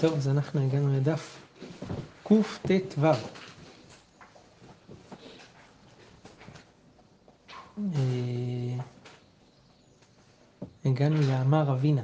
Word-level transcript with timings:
טוב, 0.00 0.14
אז 0.16 0.28
אנחנו 0.28 0.60
הגענו 0.60 0.92
לדף 0.96 1.38
קט"ו. 2.24 3.06
אה, 7.94 8.78
הגענו 10.84 11.16
לאמר 11.20 11.72
אבינה. 11.72 12.02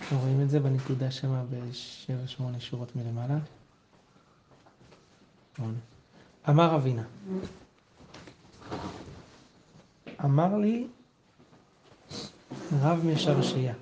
אנחנו 0.00 0.18
רואים 0.18 0.40
את 0.40 0.50
זה 0.50 0.60
בנקודה 0.60 1.10
שמה 1.10 1.44
בשבע 1.50 2.26
שמונה 2.26 2.60
שורות 2.60 2.96
מלמעלה. 2.96 3.38
אמר 6.48 6.76
אבינה, 6.76 7.02
אמר 10.24 10.56
לי 10.56 10.86
רב 12.82 13.04
משרשייה. 13.04 13.74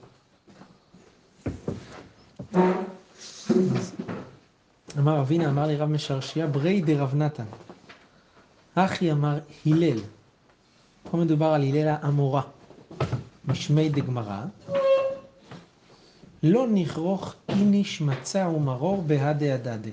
אמר 5.06 5.20
אבינה, 5.20 5.48
אמר 5.48 5.66
לי 5.66 5.76
רב 5.76 5.88
משרשייה, 5.88 6.46
ברי 6.46 6.80
דרב 6.80 7.14
נתן. 7.14 7.44
אחי 8.74 9.12
אמר 9.12 9.38
הלל. 9.66 9.98
פה 11.10 11.16
מדובר 11.16 11.46
על 11.46 11.62
הלל 11.62 11.88
האמורה, 11.88 12.42
משמי 13.44 13.88
דגמרא. 13.88 14.44
לא 16.42 16.66
נכרוך 16.72 17.34
איניש 17.48 18.00
מצה 18.00 18.48
ומרור 18.48 19.02
בהדה 19.02 19.54
הדדה 19.54 19.90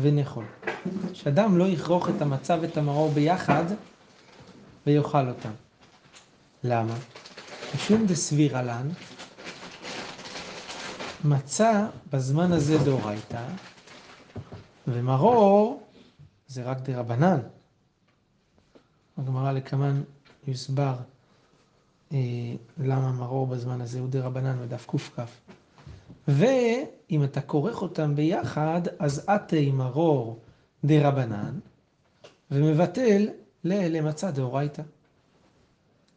ונכון. 0.00 0.44
שאדם 1.12 1.58
לא 1.58 1.64
יכרוך 1.64 2.08
את 2.08 2.22
המצה 2.22 2.56
ואת 2.60 2.76
המרור 2.76 3.10
ביחד 3.10 3.64
ויאכל 4.86 5.28
אותם. 5.28 5.52
למה? 6.64 6.94
משום 7.74 8.06
דסבירה 8.06 8.62
לן, 8.62 8.88
מצה 11.24 11.86
בזמן 12.12 12.52
הזה 12.52 12.78
דאורייתא, 12.78 13.42
ומרור 14.88 15.82
זה 16.48 16.62
רק 16.62 16.80
דרבנן. 16.80 17.40
הגמרא 19.18 19.52
לקמן 19.52 20.02
יוסבר 20.46 20.96
אה, 22.12 22.18
למה 22.78 23.12
מרור 23.12 23.46
בזמן 23.46 23.80
הזה 23.80 24.00
הוא 24.00 24.08
דרבנן 24.08 24.58
בדף 24.62 24.86
קכ. 24.86 25.20
ואם 26.28 27.24
אתה 27.24 27.40
כורך 27.40 27.82
אותם 27.82 28.14
ביחד, 28.14 28.80
אז 28.98 29.28
אתי 29.34 29.70
מרור 29.70 30.38
דרבנן, 30.84 31.58
ומבטל 32.50 33.28
למצה 33.64 34.30
דאורייתא. 34.30 34.82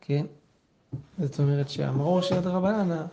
כן? 0.02 0.26
זאת 1.20 1.40
אומרת 1.40 1.70
שהמרור 1.70 2.22
של 2.22 2.40
דרבנן 2.40 3.06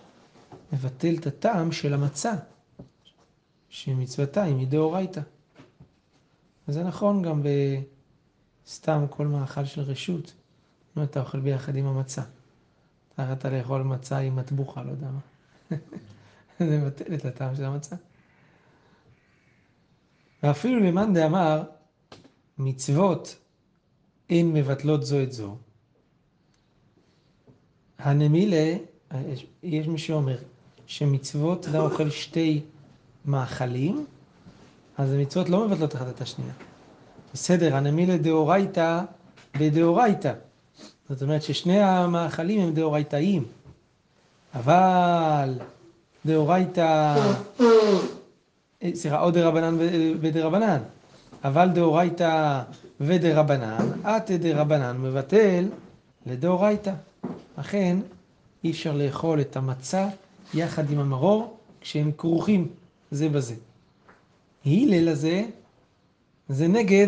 מבטל 0.72 1.14
את 1.20 1.26
הטעם 1.26 1.72
של 1.72 1.94
המצה, 1.94 2.32
שמצוותה 3.68 4.42
היא 4.42 4.54
מדאורייתא. 4.54 5.20
וזה 6.68 6.84
נכון 6.84 7.22
גם 7.22 7.42
בסתם 8.64 9.06
כל 9.10 9.26
מאכל 9.26 9.64
של 9.64 9.80
רשות, 9.80 10.34
אם 10.96 11.02
אתה 11.02 11.20
אוכל 11.20 11.40
ביחד 11.40 11.76
עם 11.76 11.86
המצה. 11.86 12.22
אתה 13.14 13.22
יכולת 13.22 13.44
לאכול 13.44 13.82
מצה 13.82 14.18
עם 14.18 14.36
מטבוחה, 14.36 14.82
לא 14.82 14.90
יודע 14.90 15.08
מה. 15.10 15.20
זה 16.68 16.78
מבטל 16.78 17.14
את 17.14 17.24
הטעם 17.24 17.56
של 17.56 17.64
המצה. 17.64 17.96
ואפילו 20.42 20.80
למאן 20.80 21.14
דאמר, 21.14 21.62
מצוות 22.58 23.36
אין 24.30 24.52
מבטלות 24.52 25.06
זו 25.06 25.22
את 25.22 25.32
זו. 25.32 25.56
הנמילה, 27.98 28.76
יש 29.62 29.86
מי 29.86 29.98
שאומר 29.98 30.38
שמצוות, 30.86 31.68
אדם 31.68 31.80
אוכל 31.80 32.10
שתי 32.10 32.62
מאכלים, 33.24 34.06
אז 34.98 35.12
המצוות 35.12 35.48
לא 35.48 35.68
מבטלות 35.68 35.94
אחת 35.94 36.08
את 36.08 36.20
השנייה. 36.20 36.52
בסדר, 37.34 37.76
הנמילה 37.76 38.16
דאורייתא 38.16 39.00
בדאורייתא. 39.58 40.32
זאת 41.08 41.22
אומרת 41.22 41.42
ששני 41.42 41.82
המאכלים 41.82 42.60
הם 42.60 42.74
דאורייתאים. 42.74 43.44
אבל 44.54 45.58
דאורייתא, 46.26 47.16
אה, 48.82 48.90
סליחה, 48.94 49.22
או 49.22 49.30
דרבנן 49.30 49.76
ודרבנן. 50.20 50.78
אבל 51.44 51.68
דאורייתא 51.68 52.62
ודרבנן, 53.00 53.88
אתא 54.02 54.36
דרבנן 54.36 54.96
מבטל 55.00 55.68
לדאורייתא. 56.26 56.92
אכן, 57.56 57.96
אי 58.64 58.70
אפשר 58.70 58.92
לאכול 58.96 59.40
את 59.40 59.56
המצה 59.56 60.08
יחד 60.54 60.90
עם 60.90 60.98
המרור 60.98 61.56
כשהם 61.80 62.10
כרוכים 62.18 62.68
זה 63.10 63.28
בזה. 63.28 63.54
הלל 64.66 65.08
הזה 65.08 65.44
זה 66.48 66.68
נגד 66.68 67.06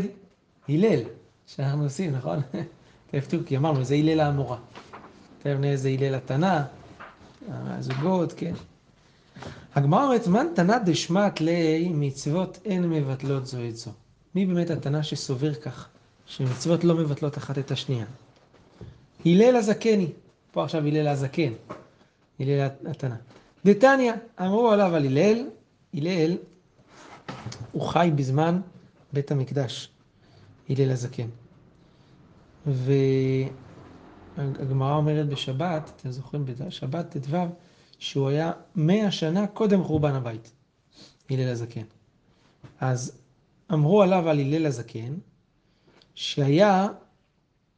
הלל, 0.68 1.00
שאנחנו 1.46 1.84
עושים, 1.84 2.12
נכון? 2.12 2.40
תכף 3.10 3.28
כי 3.46 3.56
אמרנו, 3.56 3.84
זה 3.84 3.94
הלל 3.94 4.20
האמורה. 4.20 4.58
תכף 5.38 5.56
נראה 5.58 5.72
איזה 5.72 5.88
הלל 5.88 6.14
התנא, 6.14 6.62
הזוגות, 7.48 8.32
כן. 8.36 8.52
הגמרא 9.74 10.04
אומרת, 10.04 10.26
מן 10.26 10.46
תנא 10.54 10.78
דשמט 10.78 11.40
ליה 11.40 11.88
מצוות 11.90 12.58
אין 12.64 12.90
מבטלות 12.90 13.46
זו 13.46 13.58
את 13.68 13.76
זו. 13.76 13.90
מי 14.34 14.46
באמת 14.46 14.70
התנא 14.70 15.02
שסובר 15.02 15.54
כך, 15.54 15.88
שמצוות 16.26 16.84
לא 16.84 16.94
מבטלות 16.94 17.38
אחת 17.38 17.58
את 17.58 17.70
השנייה? 17.70 18.06
הלל 19.26 19.56
הזקני, 19.56 20.06
פה 20.52 20.64
עכשיו 20.64 20.86
הלל 20.86 21.08
הזקן, 21.08 21.52
הלל 22.40 22.68
התנא. 22.86 23.14
דתניא, 23.64 24.12
אמרו 24.40 24.70
עליו 24.70 24.94
על 24.94 25.04
הלל, 25.04 25.46
הלל 25.94 26.36
הוא 27.72 27.82
חי 27.82 28.10
בזמן 28.14 28.60
בית 29.12 29.30
המקדש, 29.30 29.90
הלל 30.68 30.90
הזקן. 30.90 31.28
והגמרא 34.36 34.94
אומרת 34.94 35.28
בשבת, 35.28 35.92
אתם 35.96 36.10
זוכרים 36.10 36.44
בשבת 36.44 37.16
ט"ו, 37.16 37.36
שהוא 37.98 38.28
היה 38.28 38.52
מאה 38.74 39.10
שנה 39.10 39.46
קודם 39.46 39.84
חורבן 39.84 40.14
הבית, 40.14 40.52
הלל 41.30 41.48
הזקן. 41.48 41.84
אז 42.80 43.18
אמרו 43.72 44.02
עליו 44.02 44.28
על 44.28 44.40
הלל 44.40 44.66
הזקן, 44.66 45.14
שהיה 46.14 46.88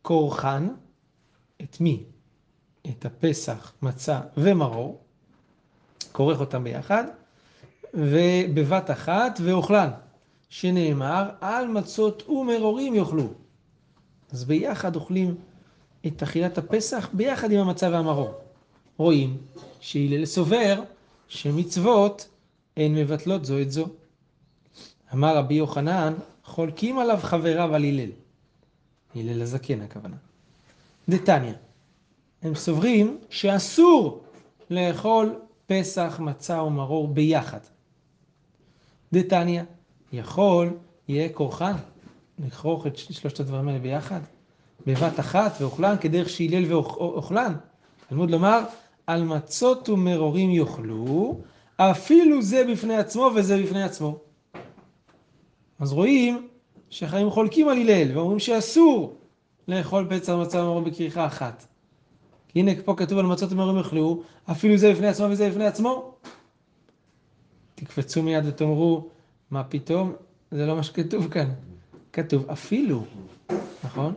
קורחן, 0.02 0.68
את 1.62 1.80
מי? 1.80 2.04
את 2.90 3.04
הפסח, 3.04 3.72
מצה 3.82 4.20
ומרור, 4.36 5.00
כורך 6.12 6.40
אותם 6.40 6.64
ביחד, 6.64 7.04
ובבת 7.94 8.90
אחת 8.90 9.40
ואוכלן, 9.44 9.90
שנאמר, 10.48 11.30
על 11.40 11.68
מצות 11.68 12.28
ומרורים 12.28 12.94
יאכלו. 12.94 13.28
אז 14.32 14.44
ביחד 14.44 14.96
אוכלים 14.96 15.34
את 16.06 16.22
אכילת 16.22 16.58
הפסח 16.58 17.08
ביחד 17.12 17.50
עם 17.52 17.58
המצה 17.58 17.90
והמרור. 17.90 18.34
רואים 18.96 19.36
שהלל 19.80 20.24
סובר 20.24 20.82
שמצוות 21.28 22.28
הן 22.76 22.94
מבטלות 22.94 23.44
זו 23.44 23.60
את 23.60 23.72
זו. 23.72 23.86
אמר 25.14 25.36
רבי 25.36 25.54
יוחנן, 25.54 26.14
חולקים 26.44 26.98
עליו 26.98 27.18
חבריו 27.22 27.74
על 27.74 27.84
הלל. 27.84 28.10
הלל 29.14 29.42
הזקן 29.42 29.82
הכוונה. 29.82 30.16
דתניא, 31.08 31.52
הם 32.42 32.54
סוברים 32.54 33.18
שאסור 33.30 34.22
לאכול 34.70 35.40
פסח, 35.66 36.20
מצה 36.20 36.62
ומרור 36.62 37.08
ביחד. 37.08 37.60
דתניא, 39.12 39.62
יכול, 40.12 40.70
יהיה 41.08 41.28
כורחן, 41.28 41.72
לכרוך 42.38 42.86
את 42.86 42.96
שלושת 42.96 43.40
הדברים 43.40 43.68
האלה 43.68 43.78
ביחד, 43.78 44.20
בבת 44.86 45.20
אחת 45.20 45.52
ואוכלן, 45.60 45.96
כדרך 46.00 46.28
שהלל 46.28 46.72
ואוכלן. 46.72 47.54
תלמוד 48.08 48.30
לומר, 48.30 48.60
על 49.06 49.24
מצות 49.24 49.88
ומרורים 49.88 50.50
יאכלו, 50.50 51.40
אפילו 51.76 52.42
זה 52.42 52.64
בפני 52.72 52.96
עצמו 52.96 53.30
וזה 53.36 53.62
בפני 53.62 53.82
עצמו. 53.82 54.18
אז 55.78 55.92
רואים 55.92 56.48
שחיים 56.90 57.30
חולקים 57.30 57.68
על 57.68 57.76
הלל 57.78 58.16
ואומרים 58.16 58.38
שאסור 58.38 59.16
לאכול 59.68 60.06
פצע 60.10 60.36
מצה 60.36 60.62
ומרור 60.62 60.80
בכריכה 60.80 61.26
אחת. 61.26 61.66
הנה 62.54 62.70
פה 62.84 62.94
כתוב 62.96 63.18
על 63.18 63.26
מצות 63.26 63.52
ומרורים 63.52 63.76
יאכלו, 63.76 64.22
אפילו 64.50 64.76
זה 64.76 64.92
בפני 64.92 65.06
עצמו 65.06 65.26
וזה 65.30 65.50
בפני 65.50 65.66
עצמו. 65.66 66.14
תקפצו 67.80 68.22
מיד 68.22 68.44
ותאמרו, 68.46 69.08
מה 69.50 69.64
פתאום? 69.64 70.12
זה 70.50 70.66
לא 70.66 70.76
מה 70.76 70.82
שכתוב 70.82 71.28
כאן. 71.28 71.50
כתוב 72.12 72.50
אפילו, 72.50 73.04
נכון? 73.84 74.14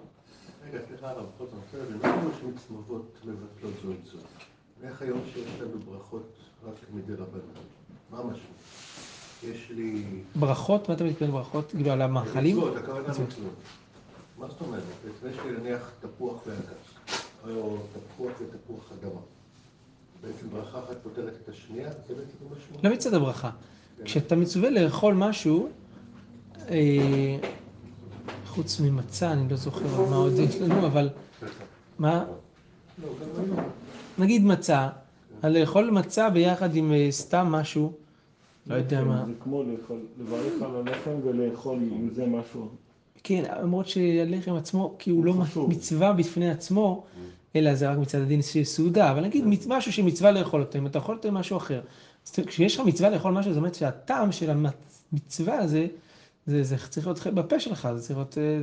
רגע, 0.67 0.79
סליחה 0.87 1.09
הרב, 1.09 1.25
בכל 1.35 1.45
זאת, 1.45 1.81
למה 2.03 2.21
יש 2.31 2.43
מצוות 2.43 3.17
מבטלות 3.25 3.73
זו 3.83 3.91
את 3.91 4.05
זו? 4.05 4.17
איך 4.83 5.01
היום 5.01 5.19
שיש 5.33 5.61
לנו 5.61 5.79
ברכות 5.79 6.31
רק 6.63 6.73
מדי 6.93 7.13
רבנן? 7.13 7.41
מה 8.11 8.17
המשמעות? 8.17 8.41
יש 9.43 9.71
לי... 9.71 10.03
ברכות? 10.35 10.89
מה 10.89 10.95
אתה 10.95 11.03
מתכוון 11.03 11.31
ברכות? 11.31 11.71
כאילו 11.71 11.91
על 11.91 12.01
המאכלים? 12.01 12.57
מצוות, 12.57 12.77
הכוונה 12.77 13.07
מצוות. 13.07 13.53
מה 14.37 14.47
זאת 14.47 14.61
אומרת? 14.61 14.83
יש 15.31 15.37
לי 15.45 15.51
נניח 15.59 15.91
תפוח 15.99 16.41
ואגס, 16.47 17.15
או 17.55 17.77
תפוח 17.93 18.31
ותפוח 18.41 18.91
אדמה. 18.91 19.19
בעצם 20.21 20.49
ברכה 20.49 20.79
אחת 20.79 20.97
פותרת 21.03 21.33
את 21.43 21.49
השנייה, 21.49 21.89
זה 22.07 22.13
בעצם 22.15 22.37
המשמעות. 22.49 22.83
לא 22.83 22.93
מצד 22.93 23.13
הברכה. 23.13 23.49
כשאתה 24.05 24.35
מצווה 24.35 24.69
לאכול 24.69 25.13
משהו, 25.13 25.69
אה, 26.69 27.37
חוץ 28.45 28.79
ממצה, 28.79 29.31
אני 29.31 29.49
לא 29.49 29.55
זוכר 29.55 30.05
מה 30.09 30.15
עוד 30.15 30.33
יש 30.33 30.55
לנו, 30.61 30.87
אבל 30.87 31.09
מה? 31.99 32.25
נגיד 34.17 34.45
מצה, 34.45 34.89
לאכול 35.43 35.89
מצה 35.89 36.29
ביחד 36.29 36.75
עם 36.75 36.93
אה, 36.93 37.07
סתם 37.11 37.47
משהו, 37.47 37.93
לא 38.67 38.75
יודע 38.75 39.03
מה. 39.03 39.23
זה 39.27 39.33
כמו 39.43 39.63
לאכול, 39.63 39.99
לברך 40.19 40.61
על 40.61 40.75
הלחם 40.75 41.11
ולאכול 41.23 41.79
עם 41.91 42.09
זה 42.13 42.25
משהו. 42.25 42.67
כן, 43.23 43.43
למרות 43.61 43.87
שהלחם 43.87 44.55
עצמו, 44.55 44.95
כי 44.99 45.09
הוא 45.09 45.25
לא. 45.25 45.33
מצווה 45.67 46.13
בפני 46.13 46.49
עצמו, 46.51 47.03
אלא 47.55 47.75
זה 47.75 47.91
רק 47.91 47.97
מצד 47.97 48.21
הדין 48.21 48.41
של 48.41 48.63
סעודה, 48.63 49.11
אבל 49.11 49.21
נגיד 49.21 49.45
מצ- 49.47 49.67
משהו 49.67 49.93
שמצווה 49.93 50.31
לאכול 50.31 50.61
אותו, 50.61 50.77
אם 50.77 50.87
אתה 50.87 50.97
יכול 50.97 51.15
אותו 51.15 51.31
משהו 51.31 51.57
אחר. 51.57 51.81
אז 52.27 52.31
כשיש 52.47 52.75
לך 52.79 52.85
מצווה 52.85 53.09
לאכול 53.09 53.33
משהו, 53.33 53.51
זאת 53.51 53.57
אומרת 53.57 53.75
שהטעם 53.75 54.31
של 54.31 54.49
המצווה 55.13 55.57
הזה, 55.57 55.87
זה, 56.45 56.63
זה 56.63 56.75
צריך 56.89 57.07
להיות 57.07 57.27
בפה 57.27 57.59
שלך, 57.59 57.89
זה 57.95 58.01
צריך 58.01 58.17
להיות, 58.17 58.37
אה, 58.37 58.61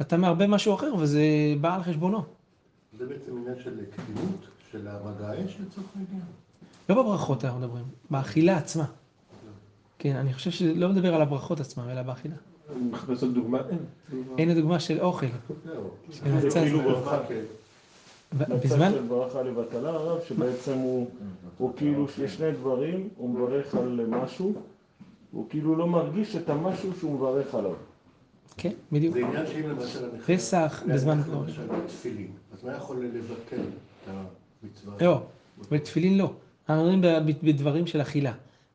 אתה 0.00 0.16
מערבב 0.16 0.46
משהו 0.46 0.74
אחר 0.74 0.94
וזה 0.98 1.22
בא 1.60 1.74
על 1.74 1.82
חשבונו. 1.82 2.22
זה 2.98 3.06
בעצם 3.06 3.36
עניין 3.38 3.56
של 3.64 3.70
קדימות, 3.96 4.40
של 4.72 4.88
המגע 4.88 5.28
האש 5.28 5.56
לצורך 5.60 5.86
העניין. 5.94 6.22
לא 6.88 7.02
בברכות 7.02 7.44
אנחנו 7.44 7.60
מדברים, 7.60 7.84
באכילה 8.10 8.56
עצמה. 8.56 8.84
כן, 9.98 10.16
אני 10.16 10.34
חושב 10.34 10.50
שלא 10.50 10.88
מדבר 10.88 11.14
על 11.14 11.22
הברכות 11.22 11.60
עצמם, 11.60 11.88
אלא 11.88 12.02
באכילה. 12.02 12.34
אני 12.76 12.90
מחפש 12.90 13.22
עוד 13.22 13.34
דוגמה, 13.34 13.58
אין. 13.70 13.78
הנה 14.38 14.54
דוגמה 14.54 14.80
של 14.80 15.00
אוכל. 15.00 15.26
זהו. 15.64 15.90
של 16.10 16.32
מצה. 16.32 16.64
בזמן, 18.32 18.90
של 18.92 19.02
ברכה 19.02 19.42
לבטלה 19.42 19.90
הרב, 19.90 20.18
שבעצם 20.28 20.72
הוא, 20.78 21.10
הוא 21.58 21.72
כאילו, 21.76 22.06
יש 22.24 22.34
שני 22.34 22.52
דברים, 22.52 23.08
הוא 23.16 23.30
מברך 23.30 23.74
על 23.74 24.00
משהו, 24.08 24.52
הוא 25.32 25.46
כאילו 25.50 25.76
לא 25.76 25.86
מרגיש 25.86 26.36
את 26.36 26.48
המשהו 26.50 26.90
שהוא 26.98 27.14
מברך 27.14 27.54
עליו. 27.54 27.74
כן, 28.56 28.72
בדיוק. 28.92 29.14
זה 29.14 29.26
עניין 29.26 29.46
שאם 29.46 29.68
למשל 29.70 30.04
אני 30.04 30.20
פסח, 30.36 30.82
בזמן- 30.88 31.20
למשל 31.32 31.62
תפילין, 31.86 32.28
אז 32.52 32.64
מה 32.64 32.72
יכול 32.72 32.96
לבטל 32.96 33.60
את 34.04 34.14
המצווה? 34.62 34.94
לא, 35.00 35.22
בתפילין 35.70 36.18
לא. 36.18 36.30
ב- 37.02 37.18
בדברים 37.42 37.86
של 37.86 38.00
אכילה. 38.00 38.32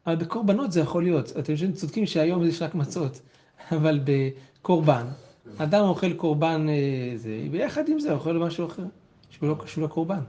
אבל 0.07 0.15
בקורבנות 0.15 0.71
זה 0.71 0.79
יכול 0.79 1.03
להיות. 1.03 1.31
אתם 1.39 1.53
חושבים, 1.53 1.71
צודקים 1.73 2.05
שהיום 2.05 2.43
יש 2.45 2.61
רק 2.61 2.75
מצות, 2.75 3.19
אבל 3.77 3.99
בקורבן, 4.03 5.05
אדם 5.57 5.83
אוכל 5.85 6.13
קורבן, 6.13 6.65
אה, 6.69 6.73
זה, 7.17 7.47
ביחד 7.51 7.89
עם 7.89 7.99
זה 7.99 8.13
אוכל 8.13 8.33
משהו 8.37 8.65
אחר, 8.65 8.83
שהוא 9.33 9.49
לא 9.49 9.55
קשור 9.63 9.83
לקורבן. 9.83 10.19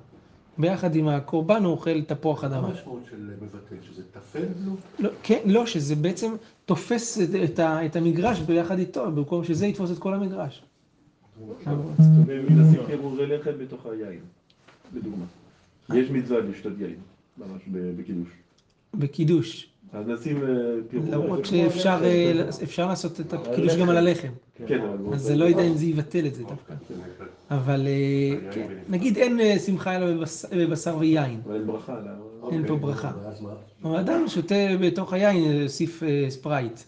ביחד 0.58 0.96
עם 0.96 1.08
הקורבן 1.08 1.64
הוא 1.64 1.72
אוכל 1.72 2.02
תפוח 2.02 2.44
מה 2.44 2.48
אדמה. 2.50 2.68
המשמעות 2.68 3.02
של 3.10 3.30
מבטל? 3.42 3.76
שזה 3.82 4.02
טפל 4.12 4.44
לו? 4.64 4.72
לא, 4.98 5.10
כן, 5.22 5.40
לא, 5.44 5.66
שזה 5.66 5.96
בעצם 5.96 6.32
תופס 6.64 7.18
את, 7.20 7.28
את, 7.44 7.58
ה, 7.58 7.86
את 7.86 7.96
המגרש 7.96 8.40
ביחד 8.40 8.78
איתו, 8.78 9.10
במקום 9.10 9.44
שזה 9.44 9.66
יתפוס 9.66 9.90
את 9.90 9.98
כל 9.98 10.14
המגרש. 10.14 10.62
לחם 13.26 13.50
בתוך 13.60 13.86
היין, 13.86 14.20
לדוגמה. 14.94 15.24
יש 15.94 16.10
מצווה 16.10 16.40
לשתות 16.40 16.72
יין, 16.80 16.96
ממש 17.38 17.62
ב- 17.72 18.00
בקידוש. 18.00 18.28
בקידוש. 18.94 19.68
אז 19.92 20.06
נשים 20.06 20.42
אה, 20.42 20.48
למרות 21.10 21.46
שאפשר 21.46 21.98
אה, 22.04 22.86
לעשות 22.86 23.20
את 23.20 23.32
הקידוש 23.32 23.76
גם 23.76 23.88
על 23.88 23.96
הלחם. 23.96 24.28
כן, 24.66 24.80
אבל 24.80 25.14
אז 25.14 25.22
זה 25.22 25.36
לא 25.36 25.44
יודע 25.44 25.62
אם 25.62 25.74
זה 25.76 25.86
יבטל 25.86 26.26
את 26.26 26.34
זה 26.34 26.42
דווקא. 26.42 26.74
אבל 27.50 27.86
אה, 27.86 28.52
כן, 28.52 28.66
נגיד 28.88 29.16
אין 29.18 29.40
אה, 29.40 29.58
שמחה 29.58 29.96
אלא 29.96 30.06
בבשר- 30.66 30.96
ויין. 30.98 31.40
אבל 31.46 31.54
אין 31.54 31.66
ברכה? 31.66 31.92
אין 31.96 32.66
פה 32.66 32.72
אוקיי, 32.72 32.76
ברכה. 32.76 33.10
אבל 33.84 33.96
אדם 33.96 34.28
שותה 34.28 34.54
בתוך 34.80 35.12
היין, 35.12 35.44
אה, 35.44 35.62
יוסיף 35.62 36.02
אה, 36.02 36.26
ספרייט. 36.30 36.80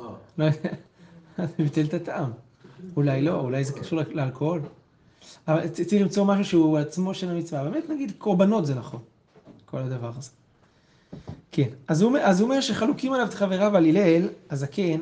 אה, 0.00 0.04
לא 0.38 0.44
יודע, 0.44 0.58
אז 1.38 1.48
זה 1.58 1.64
ביטל 1.64 1.84
את 1.84 1.94
הטעם. 1.94 2.30
אולי 2.96 3.22
לא, 3.22 3.40
אולי 3.40 3.64
זה 3.64 3.72
קשור 3.72 3.98
לאל- 3.98 4.06
לאלכוהול. 4.14 4.60
אבל 5.48 5.68
צריך 5.68 6.02
למצוא 6.02 6.24
משהו 6.24 6.44
שהוא 6.44 6.78
עצמו 6.78 7.14
של 7.14 7.30
המצווה. 7.30 7.64
באמת 7.70 7.90
נגיד 7.90 8.12
קורבנות 8.18 8.66
זה 8.66 8.74
נכון, 8.74 9.00
כל 9.64 9.78
הדבר 9.78 10.10
הזה. 10.18 10.30
כן, 11.52 11.68
אז 11.88 12.02
הוא, 12.02 12.08
אומר- 12.08 12.20
אז 12.22 12.40
הוא 12.40 12.48
אומר 12.48 12.60
שחלוקים 12.60 13.12
עליו 13.12 13.26
את 13.26 13.34
חבריו 13.34 13.76
על 13.76 13.86
הלל, 13.86 14.28
הזקן, 14.50 15.00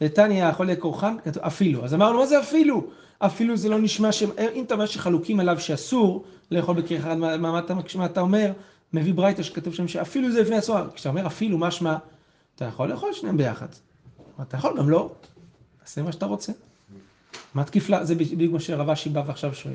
לתניא 0.00 0.44
יכול 0.48 0.66
לכורחן, 0.66 1.16
כתוב 1.24 1.42
אפילו. 1.42 1.84
אז 1.84 1.94
אמרנו, 1.94 2.18
מה 2.18 2.26
זה 2.26 2.40
אפילו? 2.40 2.86
אפילו 3.18 3.56
זה 3.56 3.68
לא 3.68 3.78
נשמע 3.78 4.12
ש... 4.12 4.22
אם 4.54 4.64
אתה 4.64 4.74
אומר 4.74 4.86
שחלוקים 4.86 5.40
עליו 5.40 5.60
שאסור 5.60 6.24
לאכול 6.50 6.76
בקריאה 6.76 7.02
אחד, 7.02 7.16
מה, 7.16 7.36
מה, 7.36 7.58
אתה, 7.58 7.74
מה 7.94 8.06
אתה 8.06 8.20
אומר? 8.20 8.52
מביא 8.92 9.14
ברייתא 9.14 9.42
שכתוב 9.42 9.74
שם 9.74 9.88
שאפילו 9.88 10.32
זה 10.32 10.42
לפני 10.42 10.56
הסוהר. 10.56 10.90
כשאתה 10.94 11.08
אומר 11.08 11.26
אפילו, 11.26 11.58
משמע, 11.58 11.96
אתה 12.54 12.64
יכול 12.64 12.88
לאכול 12.88 13.12
שניהם 13.12 13.36
ביחד. 13.36 13.66
אתה 14.42 14.56
יכול 14.56 14.78
גם 14.78 14.90
לא. 14.90 15.12
תעשה 15.80 16.02
מה 16.02 16.12
שאתה 16.12 16.26
רוצה. 16.26 16.52
מה 17.54 17.64
תקיף 17.64 17.88
לה, 17.88 18.04
זה 18.04 18.14
בדיוק 18.14 18.52
מה 18.52 18.60
שרב 18.60 18.90
אשי 18.90 19.08
בא 19.08 19.22
ועכשיו 19.26 19.54
שואל. 19.54 19.74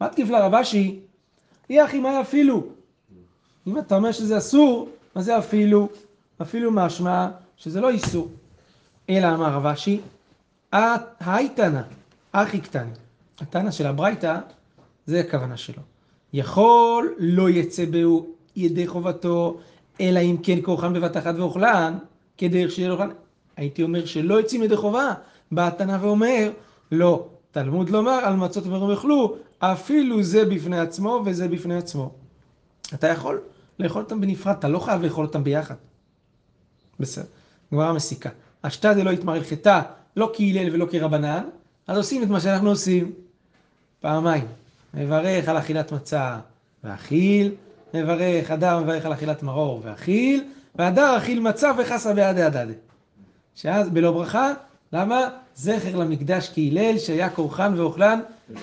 מה 0.00 0.08
תקיף 0.08 0.28
לרב 0.28 0.54
אשי? 0.54 1.00
יא 1.70 1.84
אחי, 1.84 1.98
מה 1.98 2.20
אפילו? 2.20 2.66
אם 3.66 3.78
אתה 3.78 3.96
אומר 3.96 4.12
שזה 4.12 4.38
אסור, 4.38 4.88
מה 5.14 5.22
זה 5.22 5.38
אפילו? 5.38 5.88
אפילו 6.42 6.70
משמע 6.70 7.28
שזה 7.56 7.80
לא 7.80 7.90
איסור. 7.90 8.28
אלא 9.10 9.34
אמר 9.34 9.52
רב 9.52 9.66
אשי, 9.66 10.00
היי 11.20 11.48
תנא, 11.48 11.80
אחי 12.36 12.60
קטני. 12.60 12.90
התנא 13.40 13.70
של 13.70 13.86
הברייתא, 13.86 14.38
זה 15.06 15.20
הכוונה 15.20 15.56
שלו. 15.56 15.82
יכול 16.32 17.14
לא 17.18 17.50
יצא 17.50 17.84
בו 17.84 18.26
ידי 18.56 18.86
חובתו, 18.86 19.60
אלא 20.00 20.20
אם 20.20 20.36
כן 20.42 20.58
כורחן 20.62 20.92
בבת 20.92 21.16
אחת 21.16 21.34
ואוכלן, 21.38 21.98
כדרך 22.38 22.70
שיהיה 22.70 22.88
לו 22.88 22.94
אוכלן. 22.94 23.10
הייתי 23.56 23.82
אומר 23.82 24.06
שלא 24.06 24.34
יוצאים 24.34 24.62
ידי 24.62 24.76
חובה. 24.76 25.14
בא 25.52 25.66
התנא 25.66 25.98
ואומר, 26.00 26.50
לא, 26.92 27.28
תלמוד 27.50 27.90
לומר 27.90 28.20
על 28.24 28.36
מצות 28.36 28.66
ומרום 28.66 28.90
יאכלו, 28.90 29.36
אפילו 29.58 30.22
זה 30.22 30.44
בפני 30.44 30.78
עצמו 30.78 31.22
וזה 31.26 31.48
בפני 31.48 31.76
עצמו. 31.76 32.10
אתה 32.94 33.08
יכול 33.08 33.40
לאכול 33.78 34.02
אותם 34.02 34.20
בנפרד, 34.20 34.56
אתה 34.58 34.68
לא 34.68 34.78
חייב 34.78 35.02
לאכול 35.02 35.24
אותם 35.24 35.44
ביחד. 35.44 35.74
בסדר, 37.00 37.24
גמרא 37.72 37.92
מסיקה. 37.92 38.30
השתא 38.64 38.92
דלא 38.92 39.10
יתמר 39.10 39.32
הלכתה, 39.32 39.82
לא 40.16 40.32
כהלל 40.34 40.74
ולא 40.74 40.86
כרבנן, 40.90 41.44
אז 41.86 41.96
עושים 41.96 42.22
את 42.22 42.28
מה 42.28 42.40
שאנחנו 42.40 42.68
עושים. 42.70 43.12
פעמיים. 44.00 44.44
מברך 44.94 45.48
על 45.48 45.58
אכילת 45.58 45.92
מצה 45.92 46.38
ואכיל, 46.84 47.54
מברך, 47.94 48.50
אדם 48.50 48.82
מברך 48.82 49.04
על 49.06 49.12
אכילת 49.12 49.42
מרור 49.42 49.80
ואכיל, 49.84 50.44
והדר 50.74 51.16
אכיל 51.18 51.40
מצה 51.40 51.70
וחסה 51.78 52.14
בעדי 52.14 52.42
הדדה. 52.42 52.72
שאז 53.54 53.88
בלא 53.90 54.10
ברכה, 54.12 54.52
למה? 54.92 55.28
זכר 55.56 55.96
למקדש 55.96 56.50
כהלל 56.54 56.98
שהיה 56.98 57.30
כורחן 57.30 57.72
ואוכלן 57.76 58.20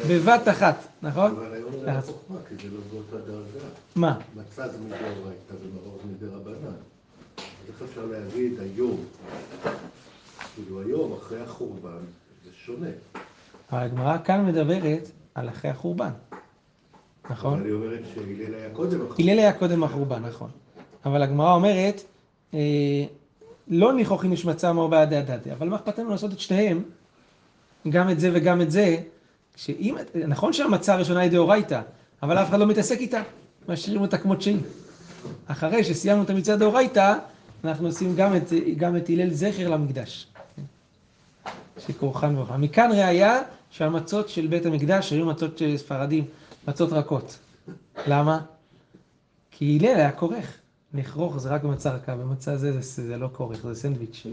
בבת 0.10 0.48
אחת, 0.50 0.75
נכון? 1.01 1.32
אבל 1.32 1.54
היום 1.54 1.72
זה 1.82 1.92
אז- 1.92 2.10
החוכמה, 2.10 2.38
כי 2.50 2.56
זה 2.56 2.75
לא 2.75 2.80
באותה 2.92 3.25
דרגה. 3.25 3.66
מה? 3.96 4.18
מצה 4.36 4.68
זה 4.70 4.78
מדאורייתא 4.78 5.54
ומרור 5.63 5.98
זה 6.04 6.28
מדרבנן. 6.28 6.56
אז 7.38 7.44
איך 7.68 7.90
אפשר 7.90 8.06
להגיד 8.06 8.60
היום, 8.60 8.98
כאילו 10.56 10.82
היום, 10.82 11.13
אחרי 11.13 11.42
החורבן, 11.42 11.98
זה 12.43 12.50
שונה. 12.65 12.88
אבל 13.71 13.79
הגמרא 13.79 14.17
כאן 14.24 14.45
מדברת 14.45 15.12
על 15.36 15.50
אחרי 15.50 15.71
החורבן, 15.71 16.10
נכון? 17.29 17.63
היא 17.63 17.74
אומרת 17.74 18.00
שהלל 18.13 18.53
היה 18.53 18.69
קודם 18.74 19.01
החורבן. 19.01 19.24
הלל 19.24 19.39
היה 19.39 19.53
קודם 19.53 19.83
החורבן, 19.83 20.24
נכון. 20.25 20.50
אבל 21.05 21.21
הגמרא 21.21 21.53
אומרת, 21.53 22.01
אה, 22.53 22.60
לא 23.67 23.93
ניחוכין 23.93 24.33
יש 24.33 24.45
מצה 24.45 24.74
מאור 24.74 24.88
בעדי 24.88 25.17
הדדה, 25.17 25.53
אבל 25.53 25.69
מה 25.69 25.75
אכפת 25.75 26.00
לנו 26.00 26.10
לעשות 26.10 26.33
את 26.33 26.39
שניהם, 26.39 26.83
גם 27.89 28.10
את 28.10 28.19
זה 28.19 28.29
וגם 28.33 28.62
את 28.62 28.71
זה, 28.71 28.98
שאם, 29.55 29.95
נכון 30.27 30.53
שהמצה 30.53 30.93
הראשונה 30.93 31.19
היא 31.19 31.31
דאורייתא, 31.31 31.81
אבל 32.24 32.38
אף 32.38 32.50
אחד 32.50 32.60
לא 32.60 32.67
מתעסק 32.67 33.00
איתה, 33.00 33.21
משאירים 33.67 34.01
אותה 34.01 34.17
כמות 34.17 34.41
שהיא. 34.41 34.60
אחרי 35.48 35.83
שסיימנו 35.83 36.24
את 36.24 36.29
המצווה 36.29 36.57
דאורייתא, 36.57 37.15
אנחנו 37.63 37.88
עושים 37.88 38.15
גם 38.15 38.36
את, 38.36 38.53
גם 38.77 38.98
את 38.98 39.10
הלל 39.10 39.33
זכר 39.33 39.69
למקדש. 39.69 40.27
שכורחן 41.88 42.35
ואוכלן. 42.38 42.61
מכאן 42.61 42.89
ראיה 42.91 43.41
שהמצות 43.71 44.29
של 44.29 44.47
בית 44.47 44.65
המקדש 44.65 45.13
היו 45.13 45.25
מצות 45.25 45.57
של 45.57 45.77
ספרדים, 45.77 46.25
מצות 46.67 46.93
רכות. 46.93 47.39
למה? 48.07 48.39
כי 49.51 49.77
הלל 49.81 49.95
היה 49.95 50.11
כורך. 50.11 50.57
לכרוך 50.93 51.38
זה 51.38 51.50
רק 51.50 51.63
במצה 51.63 51.91
רכה, 51.91 52.15
במצה 52.15 52.57
זה, 52.57 52.81
זה, 52.81 53.07
זה 53.07 53.17
לא 53.17 53.29
כורך, 53.33 53.61
זה 53.67 53.75
סנדוויץ'. 53.75 54.25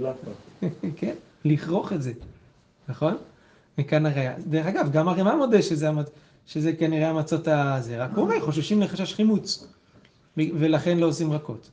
כן, 0.96 1.14
לכרוך 1.44 1.92
את 1.92 2.02
זה, 2.02 2.12
נכון? 2.88 3.16
מכאן 3.78 4.06
הראיה. 4.06 4.34
דרך 4.46 4.66
אגב, 4.66 4.90
גם 4.92 5.08
הרמ"א 5.08 5.36
מודה 5.36 5.62
שזה, 5.62 5.90
המצ- 5.90 6.10
שזה 6.46 6.72
כנראה 6.72 7.10
המצות 7.10 7.48
הזה, 7.48 8.04
רק 8.04 8.10
הוא 8.14 8.24
אומר, 8.24 8.40
חוששים 8.40 8.80
לחשש 8.80 9.14
חימוץ, 9.14 9.66
ולכן 10.36 10.98
לא 10.98 11.06
עושים 11.06 11.32
רכות. 11.32 11.70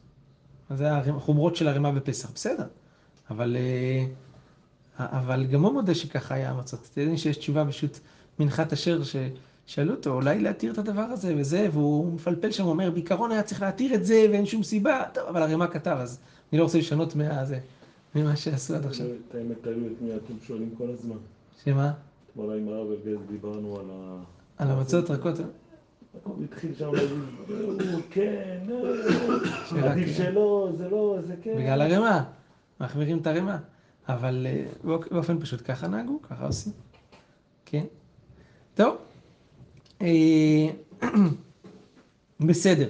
אז 0.69 0.77
זה 0.77 0.91
החומרות 0.93 1.55
של 1.55 1.67
הרמ"א 1.67 1.91
בפסח, 1.91 2.29
בסדר. 2.35 2.65
אבל, 3.29 3.57
אה, 3.59 4.05
אבל 4.99 5.45
גם 5.45 5.63
הוא 5.63 5.73
מודה 5.73 5.95
שככה 5.95 6.35
היה 6.35 6.51
המצות. 6.51 6.89
אתם 6.91 7.01
יודעים 7.01 7.17
שיש 7.17 7.37
תשובה 7.37 7.65
פשוט 7.65 7.99
מנחת 8.39 8.73
אשר, 8.73 9.03
ש, 9.03 9.15
שאלו 9.65 9.91
אותו, 9.93 10.13
אולי 10.13 10.39
להתיר 10.39 10.71
את 10.71 10.77
הדבר 10.77 11.01
הזה 11.01 11.33
וזה, 11.37 11.67
והוא 11.71 12.13
מפלפל 12.13 12.51
שם, 12.51 12.65
אומר, 12.65 12.91
בעיקרון 12.91 13.31
היה 13.31 13.43
צריך 13.43 13.61
להתיר 13.61 13.95
את 13.95 14.05
זה 14.05 14.25
ואין 14.31 14.45
שום 14.45 14.63
סיבה, 14.63 15.03
טוב, 15.13 15.23
אבל 15.27 15.41
הרי 15.41 15.55
מה 15.55 15.67
כתב, 15.67 15.97
אז 15.99 16.19
אני 16.51 16.59
לא 16.59 16.63
רוצה 16.63 16.77
לשנות 16.77 17.15
מהזה, 17.15 17.59
ממה 18.15 18.35
שעשו 18.35 18.75
עד 18.75 18.85
עכשיו. 18.85 19.05
את 19.07 19.35
האמת 19.35 19.67
היו 19.67 19.87
את 19.87 20.01
מי 20.01 20.15
אתם 20.15 20.33
שואלים 20.47 20.69
כל 20.77 20.89
הזמן. 20.89 21.15
שמה? 21.63 21.91
אתמול 22.31 22.57
עם 22.57 22.67
הרב 22.67 22.87
ארגז 22.91 23.19
דיברנו 23.31 23.79
על 23.79 23.85
ה... 23.91 24.17
על 24.57 24.71
המצות 24.71 25.11
רכות? 25.11 25.35
הוא 26.23 26.43
התחיל 26.43 26.71
שם 26.79 26.93
להגיד, 26.93 27.09
"הוא, 27.47 28.01
כן, 28.09 28.57
אה, 29.75 29.91
עדיף 29.91 30.17
שלא, 30.17 30.69
זה 30.77 30.89
לא, 30.89 31.17
זה 31.27 31.35
כן. 31.43 31.55
בגלל 31.57 31.81
הרמה, 31.81 32.23
מחמירים 32.79 33.17
את 33.17 33.27
הרמה. 33.27 33.57
אבל 34.09 34.47
אה, 34.49 34.63
באופ- 34.83 35.07
באופן 35.13 35.39
פשוט 35.39 35.61
ככה 35.65 35.87
נהגו, 35.87 36.19
ככה 36.29 36.45
עושים. 36.45 36.73
כן. 37.65 37.83
טוב. 38.75 38.95
אה, 40.01 40.07
בסדר. 42.47 42.87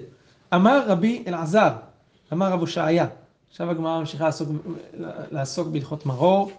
אמר 0.55 0.84
רבי 0.88 1.24
אלעזר, 1.27 1.69
אמר 2.34 2.51
רב 2.51 2.60
הושעיה, 2.60 3.07
עכשיו 3.50 3.72
הגמרא 3.72 4.00
ממשיכה 4.00 4.24
לעסוק, 4.25 4.50
לעסוק 5.31 5.67
בהלכות 5.67 6.05
מרור, 6.05 6.51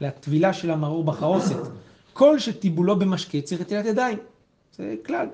לטבילה 0.00 0.52
של 0.52 0.70
המרור 0.70 1.04
בחרוסת. 1.04 1.56
כל 2.12 2.38
שטיבולו 2.38 2.98
במשקה 2.98 3.40
צריך 3.40 3.60
נטילת 3.60 3.84
ידיים. 3.84 4.18
זה 4.76 4.94
כלל. 5.06 5.26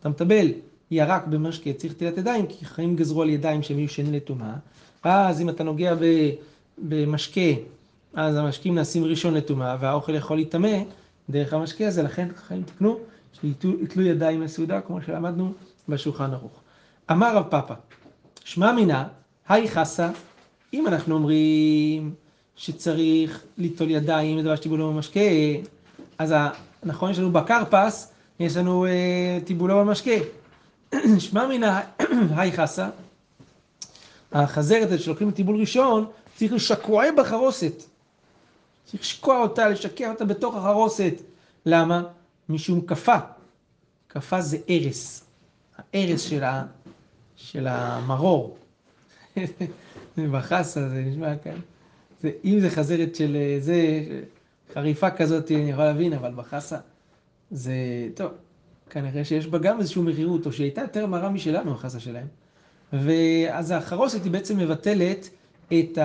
אתה 0.00 0.08
מטבל 0.08 0.46
ירק 0.90 1.26
במשקה 1.26 1.72
צריך 1.72 1.92
נטילת 1.92 2.18
ידיים, 2.18 2.46
כי 2.46 2.64
חיים 2.64 2.96
גזרו 2.96 3.22
על 3.22 3.30
ידיים 3.30 3.62
שהם 3.62 3.78
יהיו 3.78 3.88
שני 3.88 4.16
לטומאה. 4.16 4.54
אז 5.04 5.40
אם 5.40 5.48
אתה 5.48 5.64
נוגע 5.64 5.94
במשקה, 6.78 7.40
אז 8.14 8.36
המשקים 8.36 8.74
נעשים 8.74 9.04
ראשון 9.04 9.34
לטומאה, 9.34 9.76
והאוכל 9.80 10.14
יכול 10.14 10.36
להיטמא 10.36 10.78
דרך 11.30 11.52
המשקה 11.52 11.88
הזה, 11.88 12.02
לכן 12.02 12.28
חיים 12.36 12.62
תקנו 12.62 12.98
שיתלו 13.40 14.02
ידיים 14.02 14.42
לסעודה, 14.42 14.80
כמו 14.80 15.02
שלמדנו 15.02 15.52
בשולחן 15.88 16.32
ערוך. 16.32 16.52
אמר 17.10 17.36
רב 17.36 17.44
פאפא, 17.50 17.74
שמע 18.44 18.72
מינא, 18.72 19.02
היי 19.48 19.68
חסה, 19.68 20.10
אם 20.74 20.86
אנחנו 20.86 21.14
אומרים 21.14 22.14
שצריך 22.56 23.42
ליטול 23.58 23.90
ידיים 23.90 24.38
לדבר 24.38 24.56
שטיבולו 24.56 24.92
במשקה, 24.92 25.20
אז 26.18 26.34
נכון, 26.82 27.10
יש 27.10 27.18
לנו 27.18 27.32
בכרפס, 27.32 28.12
יש 28.40 28.56
לנו 28.56 28.86
אה, 28.86 29.38
טיבולו 29.44 29.78
במשקה. 29.78 30.10
שמע 31.18 31.46
מינא, 31.46 31.80
היי 32.36 32.52
חסה, 32.52 32.88
החזרת 34.32 35.00
שלוקחים 35.00 35.30
טיבול 35.30 35.60
ראשון, 35.60 36.06
צריך 36.36 36.52
לשקוע 36.52 37.04
בחרוסת. 37.16 37.82
צריך 38.90 39.02
לשקוע 39.02 39.38
אותה, 39.38 39.68
לשקע 39.68 40.10
אותה 40.10 40.24
בתוך 40.24 40.56
החרוסת. 40.56 41.14
למה? 41.66 42.02
משום 42.48 42.80
כפה. 42.80 43.16
כפה 44.08 44.40
זה 44.40 44.58
ארס. 44.70 45.24
הארס 45.78 46.20
של, 46.20 46.44
ה, 46.44 46.66
של 47.36 47.66
המרור. 47.66 48.58
בחסה 50.16 50.88
זה 50.88 51.04
נשמע 51.06 51.36
כאן. 51.36 51.56
זה, 52.22 52.30
אם 52.44 52.60
זה 52.60 52.70
חזרת 52.70 53.14
של 53.14 53.36
אה, 53.36 53.56
זה, 53.60 54.04
חריפה 54.74 55.10
כזאת, 55.10 55.50
אני 55.50 55.70
יכול 55.70 55.84
להבין, 55.84 56.12
אבל 56.12 56.32
בחסה 56.34 56.78
זה, 57.50 57.74
טוב, 58.14 58.32
כנראה 58.90 59.24
שיש 59.24 59.46
בה 59.46 59.58
גם 59.58 59.80
איזושהי 59.80 60.02
מרירות, 60.02 60.46
או 60.46 60.52
שהיא 60.52 60.64
הייתה 60.64 60.80
יותר 60.80 61.06
מרה 61.06 61.28
משלנו, 61.30 61.72
החסה 61.72 62.00
שלהם. 62.00 62.26
ואז 62.92 63.70
החרוסת 63.70 64.24
היא 64.24 64.32
בעצם 64.32 64.58
מבטלת 64.58 65.28
את 65.68 65.98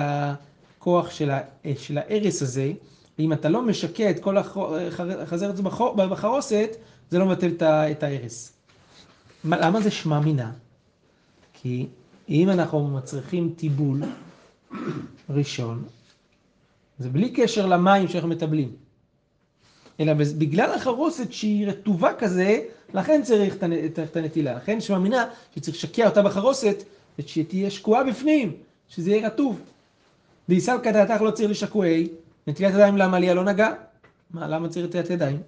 הכוח 0.84 1.10
של, 1.10 1.30
של 1.78 1.98
הארס 1.98 2.42
הזה. 2.42 2.72
ואם 3.18 3.32
אתה 3.32 3.48
לא 3.48 3.62
משקע 3.62 4.10
את 4.10 4.18
כל 4.20 4.36
החזרת 4.38 5.60
בחרוסת, 5.96 6.76
זה 7.10 7.18
לא 7.18 7.26
מבטל 7.26 7.48
את 7.56 7.62
ה- 7.62 7.90
את 7.90 8.02
הארס. 8.02 8.52
מה- 9.44 9.56
למה 9.60 9.80
זה 9.80 9.90
שמע 9.90 10.20
מינה? 10.20 10.52
כי 11.52 11.86
אם 12.28 12.50
אנחנו 12.50 12.88
מצריכים 12.88 13.54
טיבול 13.56 14.02
ראשון, 15.30 15.84
זה 16.98 17.08
בלי 17.08 17.30
קשר 17.30 17.66
למים 17.66 18.08
שאנחנו 18.08 18.28
מטבלים. 18.28 18.70
אלא 20.00 20.12
בגלל 20.38 20.70
החרוסת 20.74 21.32
שהיא 21.32 21.66
רטובה 21.66 22.10
כזה, 22.18 22.60
לכן 22.94 23.22
צריך 23.24 23.54
את 23.54 23.62
הנ- 23.62 23.84
את 23.84 23.98
את 23.98 24.16
הנטילה. 24.16 24.54
לכן 24.54 24.78
יש 24.78 24.90
מאמינה 24.90 25.24
שצריך 25.54 25.76
לשקע 25.76 26.08
אותה 26.08 26.22
בחרוסת, 26.22 26.82
ושתהיה 27.18 27.70
שקועה 27.70 28.04
בפנים, 28.04 28.52
שזה 28.88 29.10
יהיה 29.10 29.26
רטוב. 29.26 29.60
ביסל 30.48 30.76
כדעתך 30.82 31.22
לא 31.22 31.30
צריך 31.30 31.50
לשקועי, 31.50 32.08
נטילת 32.46 32.74
ידיים 32.74 32.96
למה 32.96 33.16
עליה 33.16 33.34
לא 33.34 33.44
נגע? 33.44 33.72
מה, 34.30 34.48
למה 34.48 34.68
צריך 34.68 34.86
נטילת 34.86 35.10
ידיים? 35.10 35.38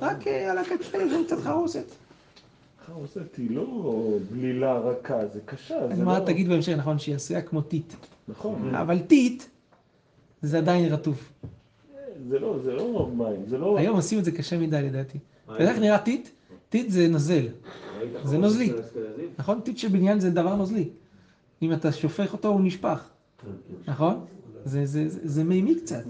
רק 0.00 0.26
אה, 0.26 0.50
על 0.50 0.58
יש 0.58 0.86
שם 0.92 1.24
קצת 1.26 1.38
חרוסת. 1.38 1.84
חרוסת 2.86 3.36
היא 3.36 3.50
לא 3.50 4.18
בלילה 4.30 4.78
רכה, 4.78 5.26
זה 5.34 5.40
קשה, 5.44 5.88
זה 5.88 5.94
הגמרא 5.94 6.18
לא... 6.18 6.24
תגיד 6.24 6.48
בהמשך, 6.48 6.72
נכון, 6.72 6.98
שהיא 6.98 7.14
עשויה 7.14 7.42
כמו 7.42 7.62
טיט. 7.62 7.94
נכון, 8.28 8.74
אבל 8.74 8.98
טיט, 8.98 9.42
זה 10.42 10.58
עדיין 10.58 10.92
רטוב. 10.92 11.28
זה 12.28 12.38
לא, 12.38 12.58
זה 12.64 12.74
לא 12.74 13.10
מים, 13.16 13.46
זה 13.48 13.58
לא... 13.58 13.78
היום 13.78 13.96
עושים 13.96 14.18
את 14.18 14.24
זה 14.24 14.32
קשה 14.32 14.58
מדי 14.58 14.82
לדעתי. 14.82 15.18
אתה 15.44 15.54
יודע 15.54 15.70
איך 15.70 15.78
נראה 15.78 15.98
טיט? 15.98 16.28
טיט 16.68 16.90
זה 16.90 17.08
נוזל. 17.08 17.48
זה 18.24 18.38
נוזלי. 18.38 18.72
נכון? 19.38 19.60
טיט 19.60 19.78
של 19.78 19.88
בניין 19.88 20.20
זה 20.20 20.30
דבר 20.30 20.54
נוזלי. 20.56 20.88
אם 21.62 21.72
אתה 21.72 21.92
שופך 21.92 22.32
אותו 22.32 22.48
הוא 22.48 22.60
נשפך. 22.60 23.08
נכון? 23.88 24.24
זה, 24.64 24.86
זה, 24.86 25.08
זה, 25.08 25.20
זה 25.28 25.44
מימי 25.44 25.74
קצת. 25.80 26.04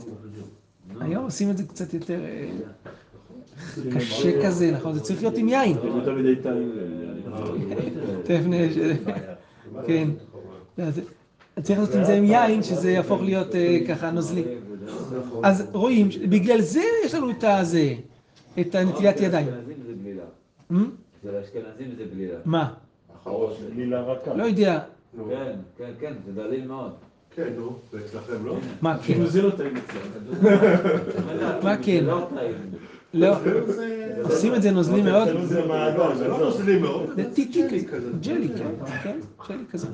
היום 1.00 1.25
עושים 1.25 1.50
את 1.50 1.56
זה 1.56 1.64
קצת 1.66 1.95
יותר 1.95 2.21
אה, 2.25 2.49
קשה 3.95 4.47
כזה, 4.47 4.71
נכון? 4.73 4.95
זה 4.95 5.00
צריך 5.00 5.21
להיות 5.23 5.38
עם 5.38 5.49
יין. 5.49 5.76
תכף 8.25 8.42
ש- 8.75 8.78
כן. 9.87 10.09
לא, 10.78 10.90
זה- 10.90 11.02
צריך 11.62 11.78
לעשות 11.78 11.95
עם 11.95 12.04
זה 12.04 12.14
עם 12.14 12.25
יין, 12.25 12.62
שזה 12.62 12.90
יהפוך 12.90 13.23
להיות 13.23 13.54
אה, 13.54 13.78
ככה 13.88 14.11
נוזלי. 14.11 14.45
אז 15.42 15.68
רואים, 15.73 16.09
בגלל 16.30 16.61
זה 16.61 16.83
יש 17.04 17.14
לנו 17.14 17.30
את 17.30 17.45
הזה, 17.45 17.95
את 18.61 18.75
הנטילת 18.75 19.21
ידיים. 19.21 19.47
אשכנזים 19.49 19.76
זה 19.87 19.92
בלילה. 20.02 20.23
אמ? 20.71 20.90
אצל 21.21 21.35
האשכנזים 21.37 21.95
זה 21.99 22.04
בלילה. 22.14 22.38
מה? 22.45 22.73
בלילה 23.75 24.00
רכה. 24.02 24.35
לא 24.35 24.42
יודע. 24.45 24.80
כן, 25.28 25.52
כן, 25.78 25.90
כן, 26.00 26.12
זה 26.26 26.33
דליל 26.33 26.66
מאוד. 26.68 26.92
כן, 27.37 27.52
נו, 27.57 27.78
ואצלכם 27.93 28.47
לא? 28.47 28.57
מה 28.81 28.99
כן? 28.99 29.02
כאילו 29.02 29.26
זה 29.26 29.43
לא 29.43 29.50
טעים 29.50 29.75
אצלם. 29.76 30.52
מה 31.62 31.76
כן? 31.83 32.05
לא. 32.05 32.28
לא. 33.14 33.37
עושים 34.23 34.55
את 34.55 34.62
זה 34.62 34.71
נוזלי 34.71 35.02
מאוד. 35.02 35.28
אצלנו 35.28 35.47
זה 35.47 35.61
לא, 35.61 36.28
לא 36.28 36.38
נוזלי 36.38 36.78
מאוד. 36.78 37.11
זה 37.16 37.35
טיטי 37.35 37.62
כזה. 37.69 38.09
ג'לי, 38.21 38.49
כן, 38.49 38.87
כן, 39.02 39.19
ג'לי 39.49 39.64
כזה. 39.71 39.87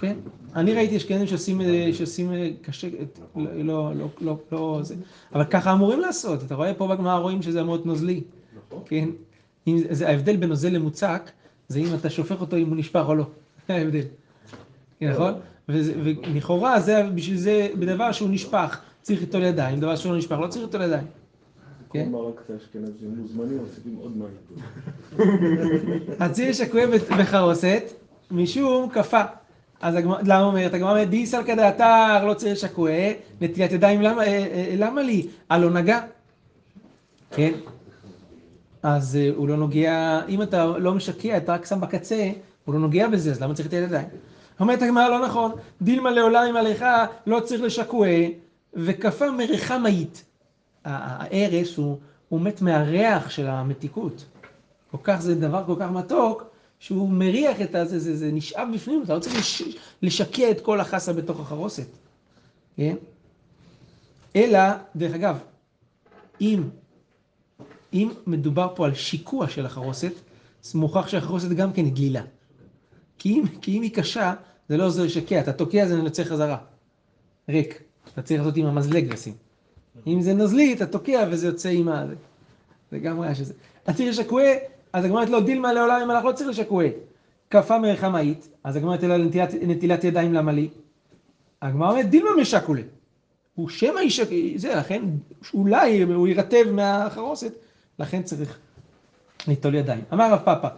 כן. 0.00 0.16
אני 0.56 0.74
ראיתי 0.74 0.96
אשכנזים 0.96 1.26
שעושים, 1.26 1.60
אה, 1.60 1.90
שעושים 1.92 2.32
אה, 2.32 2.50
קשה, 2.62 2.88
לא, 3.36 3.44
לא, 3.64 3.92
לא, 3.94 4.08
לא, 4.20 4.38
לא, 4.52 4.78
זה. 4.82 4.94
אבל 5.34 5.44
ככה 5.44 5.72
אמורים 5.72 6.00
לעשות. 6.00 6.42
אתה 6.42 6.54
רואה 6.54 6.74
פה 6.74 6.86
בגמרא 6.86 7.18
רואים 7.18 7.42
שזה 7.42 7.60
אמור 7.60 7.74
להיות 7.74 7.86
נוזלי. 7.86 8.22
נכון. 8.68 8.82
כן. 8.84 9.08
ההבדל 10.06 10.36
בין 10.36 10.48
נוזל 10.48 10.68
למוצק, 10.68 11.30
זה 11.68 11.78
אם 11.78 11.94
אתה 11.94 12.10
שופך 12.10 12.40
אותו 12.40 12.56
אם 12.56 12.68
הוא 12.68 12.76
נשפך 12.76 13.04
או 13.08 13.14
לא. 13.14 13.24
זה 13.68 13.74
ההבדל. 13.74 14.04
כן, 15.00 15.10
נכון? 15.12 15.34
ולכאורה 15.72 16.80
זה 16.80 17.02
בשביל 17.14 17.36
זה, 17.36 17.68
בדבר 17.78 18.12
שהוא 18.12 18.28
נשפך, 18.30 18.80
צריך 19.02 19.20
ליטול 19.20 19.42
ידיים, 19.42 19.80
דבר 19.80 19.96
שהוא 19.96 20.12
לא 20.12 20.18
נשפך, 20.18 20.36
לא 20.42 20.46
צריך 20.46 20.64
ליטול 20.64 20.82
ידיים. 20.82 21.06
כן? 21.92 22.04
כמו 22.04 22.22
מרק 22.22 22.42
את 22.44 22.50
האשכנזים 22.50 23.14
מוזמנים, 23.16 23.58
מוסיפים 23.58 23.96
עוד 23.96 24.12
מים. 24.16 24.30
הציר 26.20 26.52
שקוע 26.52 26.80
בחרוסת, 27.18 27.82
משום 28.30 28.88
כפה. 28.90 29.22
אז 29.80 29.94
למה 30.22 30.42
אומרת? 30.42 30.74
הגמרא 30.74 30.90
אומרת, 30.90 31.10
דיסל 31.10 31.42
כדעתר 31.44 32.24
לא 32.26 32.34
צריך 32.34 32.56
שקוע, 32.56 32.90
נטילת 33.40 33.72
ידיים 33.72 34.02
למה, 34.02 34.22
אה, 34.22 34.28
אה, 34.28 34.74
למה 34.76 35.02
לי? 35.02 35.26
הלא 35.50 35.70
נגע. 35.70 36.00
כן? 37.30 37.52
אז 38.82 39.16
אה, 39.16 39.30
הוא 39.36 39.48
לא 39.48 39.56
נוגע, 39.56 40.20
אם 40.28 40.42
אתה 40.42 40.66
לא 40.66 40.94
משקע, 40.94 41.36
אתה 41.36 41.52
רק 41.52 41.66
שם 41.66 41.80
בקצה, 41.80 42.30
הוא 42.64 42.74
לא 42.74 42.80
נוגע 42.80 43.08
בזה, 43.08 43.30
אז 43.30 43.42
למה 43.42 43.54
צריך 43.54 43.68
נטילת 43.68 43.88
ידיים? 43.88 44.08
אומרת 44.60 44.82
הגמרא, 44.82 45.08
לא 45.08 45.26
נכון, 45.26 45.52
דילמה 45.82 46.10
לעולם 46.10 46.56
עליך, 46.56 46.84
לא 47.26 47.40
צריך 47.40 47.62
לשקוע, 47.62 48.06
וכפה 48.74 49.30
מריחה 49.30 49.78
מאית. 49.78 50.24
הארס 50.84 51.76
הוא, 51.76 51.98
הוא 52.28 52.40
מת 52.40 52.62
מהריח 52.62 53.30
של 53.30 53.46
המתיקות. 53.46 54.24
כל 54.90 54.98
כך 55.02 55.20
זה 55.20 55.34
דבר 55.34 55.62
כל 55.66 55.74
כך 55.80 55.90
מתוק, 55.90 56.44
שהוא 56.78 57.08
מריח 57.08 57.60
את 57.60 57.74
הזה, 57.74 57.98
זה, 57.98 58.16
זה 58.16 58.30
נשאב 58.32 58.68
בפנים, 58.74 59.02
אתה 59.02 59.14
לא 59.14 59.18
צריך 59.18 59.38
לש, 59.38 59.62
לשקע 60.02 60.50
את 60.50 60.60
כל 60.60 60.80
החסה 60.80 61.12
בתוך 61.12 61.40
החרוסת. 61.40 61.86
כן? 62.76 62.96
אלא, 64.36 64.60
דרך 64.96 65.14
אגב, 65.14 65.38
אם, 66.40 66.62
אם 67.92 68.10
מדובר 68.26 68.72
פה 68.74 68.86
על 68.86 68.94
שיקוע 68.94 69.48
של 69.48 69.66
החרוסת, 69.66 70.12
אז 70.64 70.74
מוכרח 70.74 71.08
שהחרוסת 71.08 71.48
גם 71.48 71.72
כן 71.72 71.84
היא 71.84 71.92
דלילה. 71.92 72.22
כי 73.18 73.28
אם, 73.28 73.44
כי 73.62 73.78
אם 73.78 73.82
היא 73.82 73.94
קשה, 73.94 74.34
זה 74.70 74.76
לא 74.76 74.86
עוזר 74.86 75.04
לשקע, 75.04 75.40
אתה 75.40 75.52
תוקע 75.52 75.86
זה 75.86 75.94
יוצא 75.94 76.24
חזרה. 76.24 76.56
ריק. 77.48 77.82
אתה 78.12 78.22
צריך 78.22 78.40
לעשות 78.40 78.56
עם 78.56 78.66
המזלג 78.66 79.12
לשים. 79.12 79.32
אם 80.06 80.20
זה 80.20 80.34
נוזלי, 80.34 80.72
אתה 80.72 80.86
תוקע 80.86 81.26
וזה 81.30 81.46
יוצא 81.46 81.68
עם 81.68 81.88
ה... 81.88 82.06
זה 82.90 82.98
גם 82.98 83.20
ריח 83.20 83.34
שזה. 83.34 83.54
הציר 83.86 84.10
השקוע, 84.10 84.42
אז 84.92 85.04
הגמרא 85.04 85.18
אומרת 85.18 85.30
לו, 85.30 85.40
דילמה 85.40 85.72
לעולם 85.72 86.00
אם 86.04 86.10
אנחנו 86.10 86.28
לא 86.28 86.34
צריכים 86.34 86.50
לשקועה. 86.50 86.86
כפה 87.50 87.78
מרחמאית, 87.78 88.48
אז 88.64 88.76
הגמרא 88.76 88.96
אומרת 88.96 89.02
לה 89.02 89.18
נטילת, 89.62 90.04
ידיים 90.04 90.34
למה 90.34 90.52
לי? 90.52 90.68
הגמרא 91.62 91.90
אומרת, 91.90 92.10
דילמה 92.10 92.30
משקולה. 92.40 92.82
הוא 93.54 93.68
שמא 93.68 93.98
איש... 93.98 94.20
זה, 94.56 94.74
לכן 94.74 95.02
אולי 95.54 96.02
הוא 96.02 96.28
יירטב 96.28 96.70
מהחרוסת, 96.70 97.52
לכן 97.98 98.22
צריך 98.22 98.58
ליטול 99.48 99.74
ידיים. 99.74 100.04
אמר 100.12 100.32
רב 100.32 100.40
פאפא, 100.44 100.68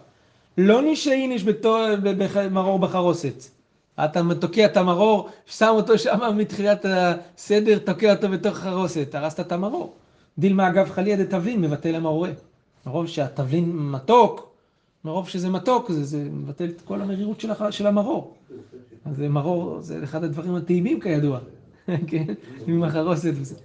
לא 0.57 0.81
נשאיניש 0.81 1.43
במרור 1.43 2.79
בחרוסת. 2.79 3.53
אתה 3.99 4.21
תוקע 4.39 4.65
את 4.65 4.77
המרור, 4.77 5.29
שם 5.45 5.69
אותו 5.69 5.97
שם 5.97 6.37
מתחילת 6.37 6.85
הסדר, 6.85 7.77
תוקע 7.77 8.13
אותו 8.13 8.29
בתוך 8.29 8.57
החרוסת, 8.57 9.15
הרסת 9.15 9.39
את 9.39 9.51
המרור. 9.51 9.93
דילמה 10.37 10.67
אגב 10.67 10.89
חליה 10.89 11.17
דתבלין 11.17 11.61
מבטל 11.61 11.95
המרורה. 11.95 12.29
מרוב 12.85 13.07
שהתבלין 13.07 13.71
מתוק, 13.75 14.53
מרוב 15.05 15.29
שזה 15.29 15.49
מתוק, 15.49 15.91
זה, 15.91 16.03
זה 16.03 16.27
מבטל 16.31 16.65
את 16.65 16.81
כל 16.81 17.01
המרירות 17.01 17.39
של. 17.39 17.51
של 17.71 17.87
המרור. 17.87 18.33
אז 19.05 19.19
מרור, 19.19 19.81
זה 19.81 20.03
אחד 20.03 20.23
הדברים 20.23 20.55
הטעימים 20.55 20.99
כידוע, 20.99 21.39
כן? 22.07 22.33
עם 22.67 22.83
החרוסת 22.83 23.31
וזה. 23.35 23.55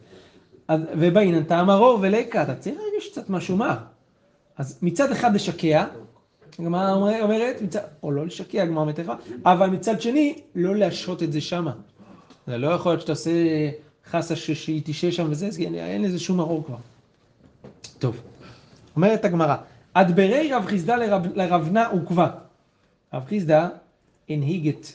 אז, 0.68 0.80
ובאינן 0.98 1.44
טעם 1.44 1.66
מרור 1.66 1.98
ולקה, 2.02 2.42
אתה 2.42 2.54
צריך 2.54 2.76
להרגיש 2.76 3.10
קצת 3.10 3.30
משהו 3.30 3.56
מר. 3.56 3.76
אז 4.56 4.78
מצד 4.82 5.12
אחד 5.12 5.34
לשקע, 5.34 5.84
הגמרא 6.58 6.92
אומרת, 6.94 7.56
או 8.02 8.12
לא 8.12 8.26
לשקע, 8.26 8.62
הגמרא 8.62 8.84
לך, 8.84 9.12
אבל 9.44 9.70
מצד 9.70 10.00
שני, 10.00 10.40
לא 10.54 10.76
להשהות 10.76 11.22
את 11.22 11.32
זה 11.32 11.40
שמה. 11.40 11.72
זה 12.46 12.58
לא 12.58 12.68
יכול 12.68 12.92
להיות 12.92 13.00
שאתה 13.00 13.12
עושה 13.12 13.30
חסה 14.10 14.36
שהיא 14.36 14.82
תשהה 14.84 15.12
שם 15.12 15.26
וזה, 15.30 15.46
אז 15.46 15.58
אין 15.60 16.02
לזה 16.02 16.18
שום 16.18 16.36
מרור 16.36 16.64
כבר. 16.64 16.76
טוב, 17.98 18.20
אומרת 18.96 19.24
הגמרא, 19.24 19.56
אדברי 19.94 20.52
רב 20.52 20.66
חיסדא 20.66 20.96
לרב, 20.96 21.26
לרבנה 21.34 21.86
עוקבה. 21.86 22.30
רב 23.14 23.24
חיסדא 23.26 23.68
הנהיג 24.28 24.68
את 24.68 24.86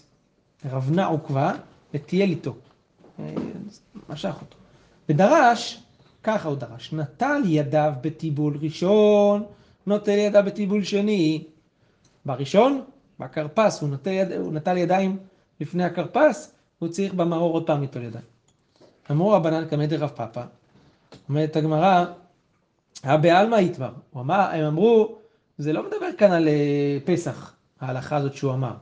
רבנה 0.72 1.06
עוקבה 1.06 1.54
וטייל 1.94 2.30
איתו. 2.30 2.56
אה, 3.20 3.34
משך 4.10 4.36
אותו. 4.42 4.58
ודרש, 5.10 5.84
ככה 6.24 6.50
הוא 6.50 6.58
דרש, 6.58 6.94
נטל 6.94 7.42
ידיו 7.46 7.94
בטיבול 8.02 8.58
ראשון, 8.62 9.44
נוטל 9.88 10.12
ידיו 10.12 10.44
בטיבול 10.46 10.84
שני. 10.84 11.44
בראשון, 12.25 12.82
בכרפס, 13.20 13.82
הוא, 13.82 13.90
נטל, 13.90 14.12
יד, 14.12 14.32
הוא 14.32 14.54
נטל 14.54 14.78
ידיים 14.78 15.18
לפני 15.60 15.84
הכרפס, 15.84 16.56
הוא 16.80 16.90
צריך 16.90 17.13
במאור 17.13 17.54
עוד 17.54 17.66
פעם 17.68 17.82
ליטול 17.82 18.04
ידיים. 18.04 18.25
אמרו 19.12 19.32
רבנן 19.32 19.66
קמא 19.66 19.86
דרב 19.86 20.10
פאפא, 20.10 20.44
אומרת 21.30 21.56
הגמרא, 21.56 22.06
הבעלמא 23.04 23.58
אמר, 24.16 24.50
הם 24.52 24.66
אמרו, 24.66 25.16
זה 25.58 25.74
לא 25.74 25.84
מדבר 25.84 26.10
כאן 26.18 26.32
על 26.32 26.48
אה, 26.48 26.98
פסח, 27.06 27.54
ההלכה 27.82 28.16
הזאת 28.16 28.34
שהוא 28.34 28.54
אמר. 28.54 28.74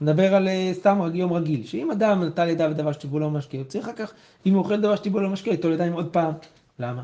מדבר 0.00 0.34
על 0.34 0.48
אה, 0.48 0.70
סתם 0.74 1.00
יום 1.14 1.32
רגיל, 1.32 1.66
שאם 1.66 1.90
אדם 1.90 2.24
נטל 2.24 2.48
ידיו 2.48 2.70
בדבר 2.70 2.92
שטיבו 2.92 3.18
לו 3.18 3.30
משקה, 3.30 3.56
הוא 3.56 3.64
צריך 3.64 3.88
אחר 3.88 3.96
כך, 3.96 4.12
אם 4.46 4.54
הוא 4.54 4.62
אוכל 4.62 4.80
דבר 4.80 4.96
שטיבו 4.96 5.20
לו 5.20 5.30
משקה, 5.30 5.50
ליטול 5.50 5.72
ידיים 5.72 5.92
עוד 5.92 6.08
פעם. 6.12 6.32
למה? 6.78 7.02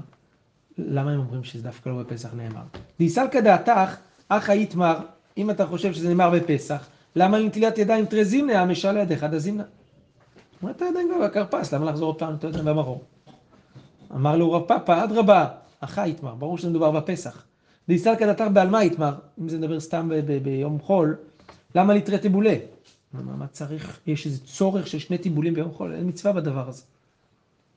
למה 0.78 1.10
הם 1.10 1.18
אומרים 1.18 1.44
שזה 1.44 1.62
דווקא 1.62 1.88
לא 1.88 2.02
בפסח 2.02 2.34
נאמר? 2.34 2.62
דיסלקא 2.98 3.40
דעתך, 3.40 3.96
אחא 4.28 4.52
יתמר, 4.52 4.98
אם 5.36 5.50
אתה 5.50 5.66
חושב 5.66 5.92
שזה 5.92 6.08
נאמר 6.08 6.30
בפסח, 6.30 6.86
למה 7.16 7.38
לנטילת 7.38 7.78
ידיים 7.78 8.06
תרזימנה, 8.06 8.60
המשל 8.60 8.92
לידיך 8.92 9.24
דזימנה? 9.24 9.64
הוא 10.60 10.70
נטל 10.70 10.84
ידיים 10.84 11.08
כבר 11.14 11.26
בכרפס, 11.26 11.74
למה 11.74 11.84
לחזור 11.90 12.06
עוד 12.06 12.18
פעם 12.18 12.30
לנטול 12.30 12.50
ידיים 12.50 12.64
במרור? 12.64 13.02
אמר 14.14 14.36
לו 14.36 14.52
רב 14.52 14.62
פאפא, 14.62 15.04
אדרבה, 15.04 15.48
אחא 15.80 16.06
יתמר, 16.06 16.34
ברור 16.34 16.58
שזה 16.58 16.70
מדובר 16.70 16.90
בפסח. 16.90 17.44
דיסלקא 17.88 18.26
דעתך 18.26 18.44
בעלמא 18.52 18.76
יתמר, 18.76 19.14
אם 19.40 19.48
זה 19.48 19.58
מדבר 19.58 19.80
סתם 19.80 20.10
ביום 20.42 20.78
חול, 20.80 21.16
למה 21.74 21.94
לתרי 21.94 22.18
טיבולה? 22.18 22.54
מה 23.12 23.46
צריך, 23.46 24.00
יש 24.06 24.26
איזה 24.26 24.46
צורך 24.46 24.86
של 24.86 24.98
שני 24.98 25.18
טיבולים 25.18 25.54
ביום 25.54 25.72
חול, 25.72 25.94
אין 25.94 26.08
מצווה 26.08 26.32
בדבר 26.32 26.68
הזה. 26.68 26.82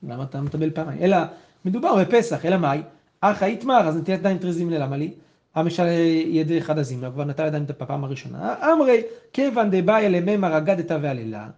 למה 0.02 0.24
אתה 0.24 0.40
מטבל 0.40 0.70
פעמיים? 0.70 1.02
אלא, 1.02 1.16
מדובר 1.64 2.04
בפסח, 2.04 2.44
אלא 2.44 2.56
מאי? 2.56 2.82
אחא 3.20 3.44
יתמר, 3.44 3.88
אז 3.88 3.96
נטילת 3.96 4.18
ידיים 4.20 4.38
תרזים 4.38 4.70
למה 4.70 4.96
לי? 4.96 5.14
המשל 5.54 5.86
ידי 6.26 6.58
אחד 6.58 6.78
הזימנה, 6.78 7.10
כבר 7.10 7.24
נטל 7.24 7.46
ידיים 7.46 7.64
את 7.64 7.70
הפעם 7.70 8.04
הראשונה. 8.04 8.72
אמרי, 8.72 9.02
כיוון 9.32 9.68
דבעיה 9.70 10.08
למימר 10.08 10.58
אגדתא 10.58 10.98
והללה. 11.02 11.50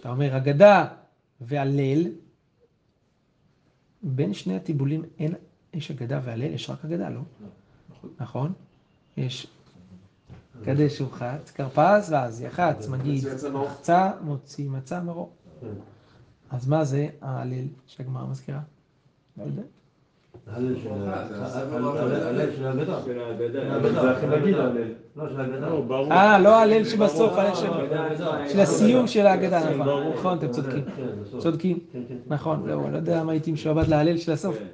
אתה 0.00 0.10
אומר 0.10 0.36
אגדה 0.36 0.86
והלל, 1.40 2.06
בין 4.02 4.34
שני 4.34 4.56
הטיבולים 4.56 5.02
אין, 5.18 5.34
יש 5.74 5.90
אגדה 5.90 6.20
והלל, 6.24 6.54
יש 6.54 6.70
רק 6.70 6.84
אגדה, 6.84 7.08
לא? 7.08 7.20
נכון? 8.20 8.52
יש 9.16 9.46
קדש 10.64 11.00
ורחץ, 11.00 11.50
כרפס, 11.50 12.10
ואז 12.10 12.40
יחץ, 12.40 12.88
מגיד, 12.88 13.24
חצה, 13.68 14.10
מוציא 14.20 14.70
מצה 14.70 15.00
מרור. 15.00 15.32
אז 16.50 16.68
מה 16.68 16.84
זה 16.84 17.08
ההלל 17.20 17.64
שהגמרא 17.86 18.26
מזכירה? 18.26 18.60
לא 19.38 19.44
יודע. 19.44 19.62
הלל 20.46 20.74
של 20.80 20.90
האגדה. 23.18 23.76
אבל 23.76 23.92
זה 23.92 24.10
הכי 24.10 24.26
נגיד 24.26 24.54
הלל. 24.54 24.82
לא, 25.16 25.28
של 25.28 25.40
האגדה. 25.40 25.68
לא. 25.68 26.06
אה, 26.10 26.38
לא 26.38 26.56
ההלל 26.56 26.84
שבסוף, 26.84 27.32
ההלל 27.32 27.54
של- 27.54 27.72
האגדה. 27.72 28.48
של 28.48 28.60
הסיום 28.60 29.06
של 29.06 29.26
ההגדה, 29.26 29.60
נכון, 29.64 29.78
ברור. 29.86 30.14
נכון, 30.14 30.38
אתם 30.38 30.48
צודקים. 30.50 30.84
כן. 30.96 31.38
צודקים, 31.38 31.78
כן, 31.92 32.00
כן. 32.08 32.14
נכון, 32.26 32.66
לא, 32.66 32.82
יודע 32.94 33.20
למה 33.20 33.32
הייתי 33.32 33.52
משועבד 33.52 33.88
להלל 33.88 34.16
של 34.18 34.32
הסוף. 34.32 34.58
כן. 34.58 34.64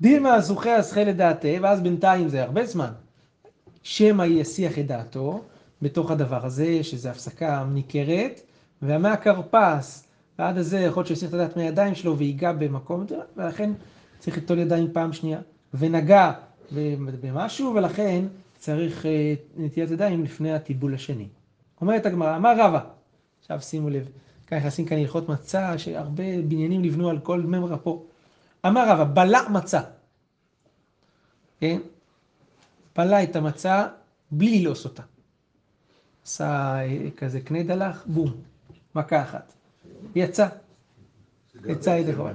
דילמה 0.00 0.40
זוכה 0.40 0.76
הזכה 0.76 1.04
לדעתה, 1.04 1.48
ואז 1.62 1.80
בינתיים 1.80 2.28
זה 2.28 2.42
הרבה 2.42 2.66
זמן. 2.66 2.90
שמא 3.82 4.22
יסיח 4.22 4.78
את 4.78 4.86
דעתו 4.86 5.40
בתוך 5.82 6.10
הדבר 6.10 6.46
הזה, 6.46 6.78
שזה 6.82 7.10
הפסקה 7.10 7.64
ניכרת, 7.72 8.40
ומהכרפס 8.82 10.04
ועד 10.38 10.58
הזה 10.58 10.78
יכול 10.80 11.00
להיות 11.00 11.06
שיסיח 11.08 11.28
את 11.28 11.34
הדעת 11.34 11.56
מהידיים 11.56 11.94
שלו 11.94 12.16
ויגע 12.18 12.52
במקום, 12.52 13.06
ולכן 13.36 13.70
צריך 14.24 14.36
ליטול 14.36 14.58
ידיים 14.58 14.92
פעם 14.92 15.12
שנייה. 15.12 15.40
ונגע 15.74 16.32
במשהו, 17.20 17.74
ולכן 17.74 18.24
צריך 18.58 19.06
אה, 19.06 19.34
נטילת 19.56 19.90
ידיים 19.90 20.24
לפני 20.24 20.52
הטיבול 20.52 20.94
השני. 20.94 21.28
אומרת 21.80 22.06
הגמרא, 22.06 22.36
אמר 22.36 22.54
רבא, 22.58 22.84
עכשיו 23.40 23.60
שימו 23.60 23.90
לב, 23.90 24.08
כאן 24.46 24.58
נכנסים 24.58 24.86
כאן 24.86 24.98
הלכות 24.98 25.28
מצה, 25.28 25.78
שהרבה 25.78 26.42
בניינים 26.48 26.82
נבנו 26.82 27.10
על 27.10 27.18
כל 27.18 27.40
ממרה 27.40 27.78
פה. 27.78 28.04
אמר 28.66 28.88
רבא, 28.88 29.04
בלע 29.04 29.48
מצה. 29.48 29.80
כן? 31.60 31.80
בלע 32.96 33.22
את 33.22 33.36
המצה 33.36 33.86
בלי 34.30 34.60
ללעוס 34.60 34.84
אותה. 34.84 35.02
עשה 36.24 36.76
אה, 36.76 37.08
כזה 37.16 37.40
קנה 37.40 37.62
דלח, 37.62 38.04
בום, 38.06 38.32
מכה 38.94 39.22
אחת. 39.22 39.52
יצא. 40.14 40.48
יצא 41.68 41.90
ידי 41.90 42.14
חובה. 42.14 42.32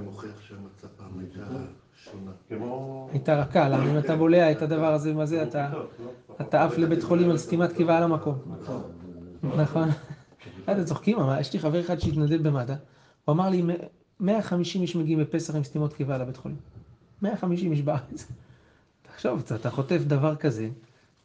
הייתה 3.12 3.40
רכה, 3.40 3.68
למה 3.68 3.90
אם 3.90 3.98
אתה 3.98 4.16
בולע 4.16 4.50
את 4.52 4.62
הדבר 4.62 4.92
הזה, 4.94 5.14
מה 5.14 5.26
זה, 5.26 5.42
אתה, 5.42 5.70
אתה 6.40 6.64
עף 6.64 6.78
לבית 6.78 7.02
חולים 7.02 7.30
על 7.30 7.38
סתימת 7.38 7.72
קיבה 7.72 7.96
על 7.96 8.02
המקום. 8.02 8.34
נכון. 9.56 9.88
אתם 10.64 10.84
צוחקים, 10.84 11.18
אבל 11.18 11.40
יש 11.40 11.52
לי 11.52 11.58
חבר 11.58 11.80
אחד 11.80 11.98
שהתנדב 12.00 12.48
במד"א, 12.48 12.74
הוא 13.24 13.32
אמר 13.32 13.48
לי, 13.48 13.62
150 14.20 14.82
איש 14.82 14.96
מגיעים 14.96 15.18
בפסח 15.18 15.54
עם 15.54 15.64
סתימות 15.64 15.92
קיבה 15.92 16.18
לבית 16.18 16.36
חולים. 16.36 16.56
150 17.22 17.72
איש 17.72 17.82
בארץ. 17.82 18.26
תחשוב, 19.02 19.42
אתה- 19.46 19.54
אתה 19.54 19.70
חוטף 19.70 19.98
דבר 20.06 20.36
כזה, 20.36 20.68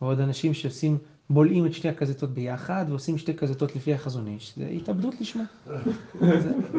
ועוד 0.01 0.19
אנשים 0.19 0.53
שעושים, 0.53 0.97
בולעים 1.29 1.65
את 1.65 1.73
שתי 1.73 1.89
הקזטות 1.89 2.29
ביחד, 2.33 2.85
ועושים 2.89 3.17
שתי 3.17 3.33
קזטות 3.33 3.75
לפי 3.75 3.93
החזון 3.93 4.27
איש, 4.27 4.53
זה 4.57 4.65
התאבדות 4.67 5.21
לשמה. 5.21 5.43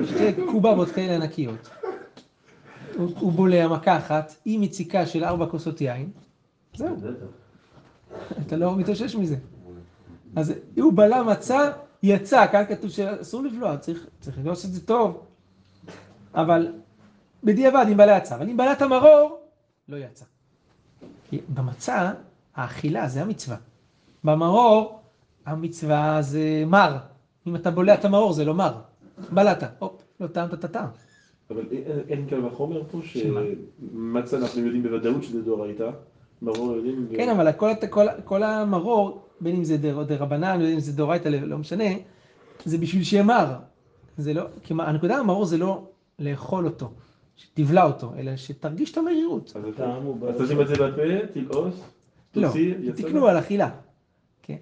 שתי 0.07 0.33
קובבות 0.53 0.89
כאלה 0.89 1.15
ענקיות. 1.17 1.71
הוא, 2.97 3.33
בולע 3.33 3.69
מכה 3.69 3.99
אחת, 3.99 4.35
עם 4.45 4.63
יציקה 4.63 5.07
של 5.07 5.25
ארבע 5.25 5.47
כוסות 5.47 5.81
יין, 5.81 6.11
זהו. 6.75 6.97
אתה 8.47 8.57
לא 8.57 8.77
מתאושש 8.77 9.15
מזה. 9.15 9.37
אז 10.37 10.53
הוא 10.77 10.93
בלע 10.97 11.23
מצה, 11.23 11.71
יצא, 12.03 12.47
כאן 12.53 12.65
כתוב 12.69 12.91
שאסור 12.91 13.43
לבלוע, 13.43 13.77
צריך, 13.77 14.07
צריך 14.21 14.39
לעשות 14.45 14.65
את 14.65 14.75
זה 14.75 14.87
טוב. 14.87 15.27
אבל 16.35 16.73
בדיעבד, 17.45 17.87
אם 17.93 17.97
בלע 17.97 18.17
יצא, 18.17 18.35
אבל 18.35 18.49
אם 18.49 18.57
בלע 18.57 18.73
את 18.73 18.83
המרור, 18.83 19.41
לא 19.89 19.97
יצא. 19.97 20.25
כי 21.31 21.41
במצה, 21.49 22.13
האכילה 22.55 23.09
זה 23.09 23.23
המצווה. 23.23 23.57
במרור, 24.25 25.01
המצווה 25.47 26.23
זה 26.23 26.65
מר. 26.67 26.97
אם 27.47 27.57
אתה 27.57 27.71
בולע 27.71 27.95
את 27.95 28.05
המרור, 28.05 28.33
זה 28.33 28.45
לא 28.45 28.55
מר. 28.55 28.81
בלעת, 29.31 29.63
הופ, 29.79 30.03
לא 30.21 30.27
טעמת 30.27 30.55
את 30.55 30.65
הטעם. 30.65 30.89
אבל 31.51 31.65
אין- 31.71 31.83
אין 32.09 32.27
קל 32.27 32.45
וחומר 32.47 32.83
פה? 32.91 32.99
שמצה 33.03 34.37
אנחנו 34.39 34.61
יודעים 34.63 34.83
בוודאות 34.83 35.23
שזה 35.25 35.43
דאורייתא. 35.43 35.91
ברור 36.43 36.77
יודעים. 36.77 37.07
ו- 37.11 37.17
כן, 37.17 37.29
אבל 37.29 37.53
כל, 37.53 37.69
הת- 37.71 37.85
כל, 37.91 38.07
כל 38.25 38.43
המרור, 38.43 39.23
בין 39.41 39.57
אם 39.57 39.65
זה 39.65 39.77
דר- 39.77 40.03
דרבנן, 40.03 40.59
בין 40.59 40.73
אם 40.73 40.81
זה 40.81 40.93
דאורייתא, 40.93 41.29
לא 41.29 41.59
משנה, 41.59 41.85
זה 42.65 42.79
בשביל 42.79 43.03
שיהיה 43.05 43.23
מר. 43.23 43.55
זה 44.19 44.35
לא, 44.35 44.43
כי 44.63 44.75
הנקודה 44.79 45.21
במרור 45.23 45.45
זה 45.45 45.59
לא 45.59 45.83
לאכול 46.19 46.65
אותו, 46.67 46.91
שתבלע 47.37 47.85
אותו, 47.85 48.13
אלא 48.19 48.37
שתרגיש 48.37 48.93
את 48.93 48.99
המרירות. 48.99 49.53
אז 49.57 49.65
אתה- 49.75 49.95
הוא 49.97 50.29
אז 50.29 50.43
תשים 50.43 50.61
את 50.61 50.69
זה 50.69 50.75
בפה, 50.75 51.03
תלעוס. 51.33 51.75
לא, 52.35 52.47
תוציא, 52.49 52.75
יצא 52.81 53.03
תקנו 53.03 53.21
לו. 53.21 53.29
על 53.29 53.39
אכילה. 53.39 53.71
כן. 54.43 54.57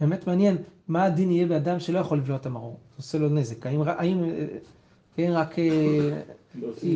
באמת 0.00 0.26
מעניין, 0.26 0.56
מה 0.88 1.04
הדין 1.04 1.30
יהיה 1.30 1.46
באדם 1.46 1.80
שלא 1.80 1.98
יכול 1.98 2.18
לבלוע 2.18 2.36
את 2.36 2.46
המרור? 2.46 2.78
זה 2.90 2.96
עושה 2.98 3.18
לו 3.18 3.28
נזק. 3.28 3.66
האם, 3.66 3.82
האם 3.86 4.24
אה, 4.24 4.46
כן, 5.16 5.30
רק 5.32 5.58
אה, 5.58 6.22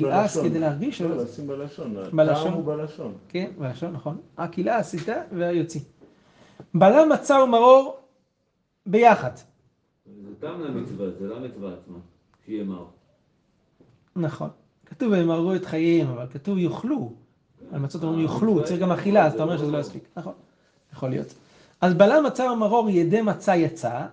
בלשון. 0.02 0.48
כדי 0.48 0.58
להרגיש? 0.58 1.02
לא, 1.02 1.16
לא? 1.16 1.22
לשים 1.22 1.46
בלשון. 1.46 1.96
בלשון? 2.12 2.52
הוא 2.52 2.64
בלשון. 2.64 3.14
כן, 3.28 3.50
בלשון, 3.58 3.92
נכון. 3.92 4.18
רק 4.38 4.58
ילעס 4.58 4.94
איתה 4.94 5.14
ויוציא. 5.32 5.80
בלם 6.74 7.08
מצה 7.12 7.42
ומרור 7.42 7.98
ביחד. 8.86 9.30
זה 9.36 10.30
טעם 10.40 10.60
למצווה, 10.60 11.10
זה 11.18 11.26
לא 11.26 11.36
המצווה 11.36 11.72
עצמה, 11.72 11.98
שיהיה 12.44 12.64
מר. 12.64 12.84
נכון. 14.16 14.48
כתוב 14.86 15.12
והם 15.12 15.30
הרגו 15.30 15.54
את 15.54 15.64
חייהם, 15.64 16.08
אבל 16.08 16.26
כתוב 16.32 16.58
יאכלו. 16.58 17.12
על 17.72 17.80
מצות 17.80 18.02
אומרים 18.02 18.22
יאכלו, 18.22 18.64
צריך 18.64 18.80
גם 18.80 18.92
אכילה, 18.92 19.26
אז 19.26 19.34
אתה 19.34 19.42
אומר 19.42 19.58
שזה 19.58 19.70
לא 19.70 19.78
יספיק. 19.78 20.08
נכון, 20.16 20.32
יכול 20.92 21.10
להיות. 21.10 21.34
אז 21.80 21.94
בלם 21.94 22.24
מצה 22.26 22.52
ומרור 22.52 22.90
ידי 22.90 23.22
מצה 23.22 23.56
יצא, 23.56 24.06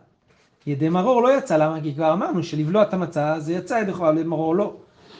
ידי 0.68 0.90
מרור 0.90 1.24
לא 1.24 1.38
יצא, 1.38 1.58
למה? 1.58 1.82
כי 1.82 1.94
כבר 1.94 2.14
אמרנו 2.14 2.44
שלבלוע 2.44 2.84
את 2.84 2.94
המצה 2.94 3.40
זה 3.40 3.54
יצא 3.54 3.74
ידי 3.74 3.94
חול, 3.94 4.24
מרור 4.24 4.56
לא. 4.56 4.76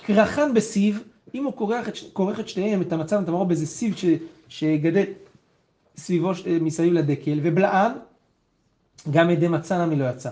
קרחן 0.06 0.54
בסיב, 0.54 1.04
אם 1.36 1.44
הוא 1.44 1.54
כורך 1.54 1.88
את, 1.88 1.94
כורך 2.14 2.40
את 2.40 2.48
שניהם, 2.48 2.82
את 2.82 2.94
המצה 2.94 3.20
ואת 3.20 3.28
המרור 3.28 3.46
באיזה 3.46 3.66
סיב 3.66 3.96
ש, 3.96 4.06
שגדל 4.48 5.04
סביבו, 5.98 6.36
ש- 6.36 6.44
מסביב 6.48 6.94
לדקל, 6.94 7.40
ובלען, 7.44 7.92
גם 9.12 9.30
ידי 9.30 9.48
מצה 9.48 9.86
נמי 9.86 9.96
לא 9.96 10.10
יצא. 10.10 10.30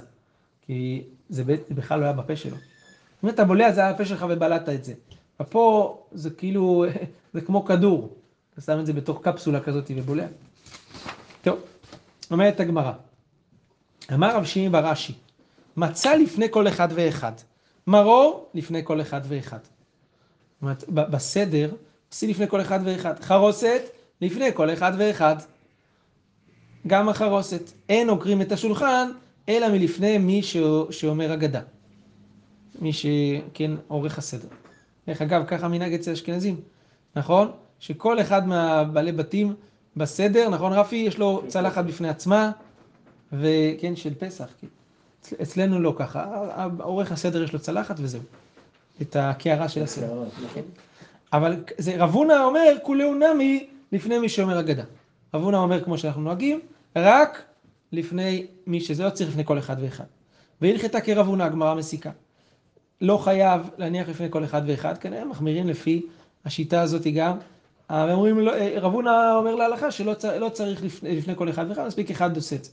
כי 0.65 1.04
זה 1.30 1.43
בכלל 1.69 2.00
לא 2.00 2.04
היה 2.04 2.13
בפה 2.13 2.36
שלו. 2.36 2.56
אם 3.24 3.30
אתה 3.30 3.43
בולע 3.43 3.71
זה 3.71 3.82
היה 3.82 3.89
הפה 3.89 4.06
שלך 4.06 4.26
ובלעת 4.30 4.69
את 4.69 4.84
זה. 4.84 4.93
ופה 5.41 5.97
זה 6.12 6.30
כאילו, 6.30 6.86
זה 7.34 7.41
כמו 7.41 7.65
כדור. 7.65 8.15
אתה 8.54 8.62
שם 8.62 8.80
את 8.80 8.86
זה 8.86 8.93
בתוך 8.93 9.19
קפסולה 9.21 9.60
כזאת 9.60 9.91
ובולע. 9.95 10.26
טוב, 11.41 11.60
אומרת 12.32 12.60
הגמרא. 12.60 12.91
אמר 14.13 14.35
רב 14.35 14.45
שמעי 14.45 14.69
ברש"י, 14.69 15.13
מצה 15.77 16.15
לפני 16.15 16.45
כל 16.51 16.67
אחד 16.67 16.87
ואחד, 16.91 17.31
מרור 17.87 18.49
לפני 18.53 18.81
כל 18.83 19.01
אחד 19.01 19.21
ואחד. 19.23 19.59
בסדר, 20.89 21.71
עושים 22.09 22.29
לפני 22.29 22.47
כל 22.47 22.61
אחד 22.61 22.79
ואחד. 22.83 23.23
חרוסת 23.23 23.81
לפני 24.21 24.53
כל 24.53 24.73
אחד 24.73 24.91
ואחד. 24.97 25.35
גם 26.87 27.09
החרוסת. 27.09 27.71
אין 27.89 28.09
עוקרים 28.09 28.41
את 28.41 28.51
השולחן, 28.51 29.09
אלא 29.49 29.69
מלפני 29.69 30.17
מי 30.17 30.43
ש... 30.43 30.57
שאומר 30.89 31.33
אגדה. 31.33 31.61
מי 32.79 32.93
שכן 32.93 33.71
עורך 33.87 34.17
הסדר. 34.17 34.47
דרך 35.07 35.21
אגב, 35.21 35.43
ככה 35.47 35.67
מנהג 35.67 35.93
אצל 35.93 36.11
אשכנזים, 36.11 36.55
נכון? 37.15 37.51
שכל 37.79 38.21
אחד 38.21 38.47
מהבעלי 38.47 39.11
בתים 39.11 39.55
בסדר, 39.97 40.49
נכון 40.49 40.73
רפי? 40.73 40.95
יש 40.95 41.17
לו 41.17 41.43
צלחת 41.47 41.85
בפני 41.85 42.09
עצמה, 42.09 42.51
וכן, 43.34 43.96
של 43.96 44.13
פסח. 44.15 44.48
כן. 44.62 44.67
אצל- 45.22 45.36
אצלנו 45.41 45.80
לא 45.80 45.94
ככה, 45.98 46.26
עורך 46.80 47.12
הסדר 47.12 47.44
יש 47.44 47.54
לו 47.54 47.60
צלחת 47.60 47.96
וזהו. 48.00 48.22
את 49.02 49.15
הקערה 49.15 49.70
של 49.70 49.84
הסדר. 49.84 50.24
כן. 50.54 50.62
אבל 51.34 51.56
זה, 51.78 51.96
רב 51.98 52.13
הונא 52.13 52.44
אומר, 52.44 52.74
כולהו 52.84 53.13
נמי 53.13 53.67
לפני 53.91 54.20
מי 54.20 54.30
שאומר 54.30 54.60
אגדה. 54.60 54.84
רב 55.34 55.44
הונא 55.44 55.58
אומר 55.58 55.84
כמו 55.84 55.98
שאנחנו 55.98 56.22
נוהגים, 56.22 56.60
רק 56.96 57.41
לפני 57.91 58.46
מי 58.67 58.82
שזה 58.82 59.04
לא 59.04 59.10
צריך 59.10 59.30
לפני 59.30 59.46
כל 59.46 59.58
אחד 59.60 59.76
ואחד. 59.80 60.04
והלכתה 60.62 61.02
כרב 61.02 61.28
הונא, 61.28 61.44
הגמרא 61.44 61.74
מסיקה. 61.76 62.12
לא 63.02 63.17
חייב 63.17 63.62
להניח 63.78 64.10
לפני 64.10 64.28
כל 64.30 64.44
אחד 64.44 64.62
ואחד, 64.65 64.98
כנראה 64.98 65.26
מחמירים 65.26 65.67
לפי 65.67 66.02
השיטה 66.46 66.82
הזאת 66.82 67.08
גם. 67.08 67.38
אומרים, 67.89 68.39
לא, 68.39 68.52
רב 68.76 68.94
הונא 68.94 69.36
אומר 69.36 69.56
להלכה 69.56 69.91
שלא 69.91 70.13
צר, 70.13 70.39
לא 70.39 70.50
צריך 70.50 70.84
לפני, 70.84 71.17
לפני 71.17 71.36
כל 71.36 71.50
אחד 71.50 71.65
ואחד, 71.70 71.88
מספיק 71.88 72.12
אחד 72.12 72.36
עושה 72.36 72.56
את 72.56 72.63
זה. 72.63 72.72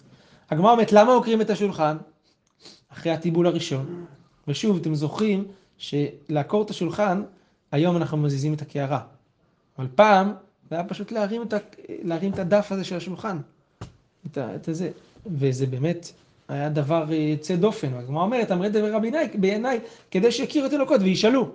הגמרא 0.51 0.73
אומרת, 0.73 0.93
למה 0.93 1.13
עוקרים 1.13 1.41
את 1.41 1.51
השולחן? 1.51 1.97
אחרי 2.93 3.13
הטיבול 3.13 3.47
הראשון. 3.47 4.05
ושוב, 4.49 4.77
אתם 4.77 4.95
זוכרים 4.95 5.45
שלעקור 5.79 6.63
את 6.63 6.71
השולחן, 6.71 7.23
היום 7.73 7.97
אנחנו 7.97 8.17
מזיזים 8.17 8.55
את 8.55 8.63
הקערה. 8.63 9.01
אבל 9.79 9.87
פעם, 9.95 10.33
זה 10.71 10.75
היה 10.75 10.85
פשוט 10.85 11.13
להרים 11.13 11.43
את, 11.43 11.53
ה, 11.53 11.57
להרים 11.89 12.33
את 12.33 12.39
הדף 12.39 12.73
הזה 12.73 12.85
של 12.85 12.97
השולחן. 12.97 13.39
את, 14.27 14.39
ה, 14.39 14.55
את 14.55 14.69
הזה. 14.69 14.91
וזה 15.27 15.67
באמת 15.67 16.13
היה 16.49 16.69
דבר 16.69 17.05
אה, 17.11 17.17
יוצא 17.17 17.57
דופן. 17.57 17.95
הגמרא 17.95 18.23
אומרת, 18.23 18.53
אמרי 18.53 18.69
דבר 18.69 18.93
רבי 18.95 19.11
בעיניי, 19.35 19.81
כדי 20.11 20.33
שיכירו 20.33 20.67
את 20.67 20.73
אלוקות 20.73 21.01
וישאלו. 21.01 21.51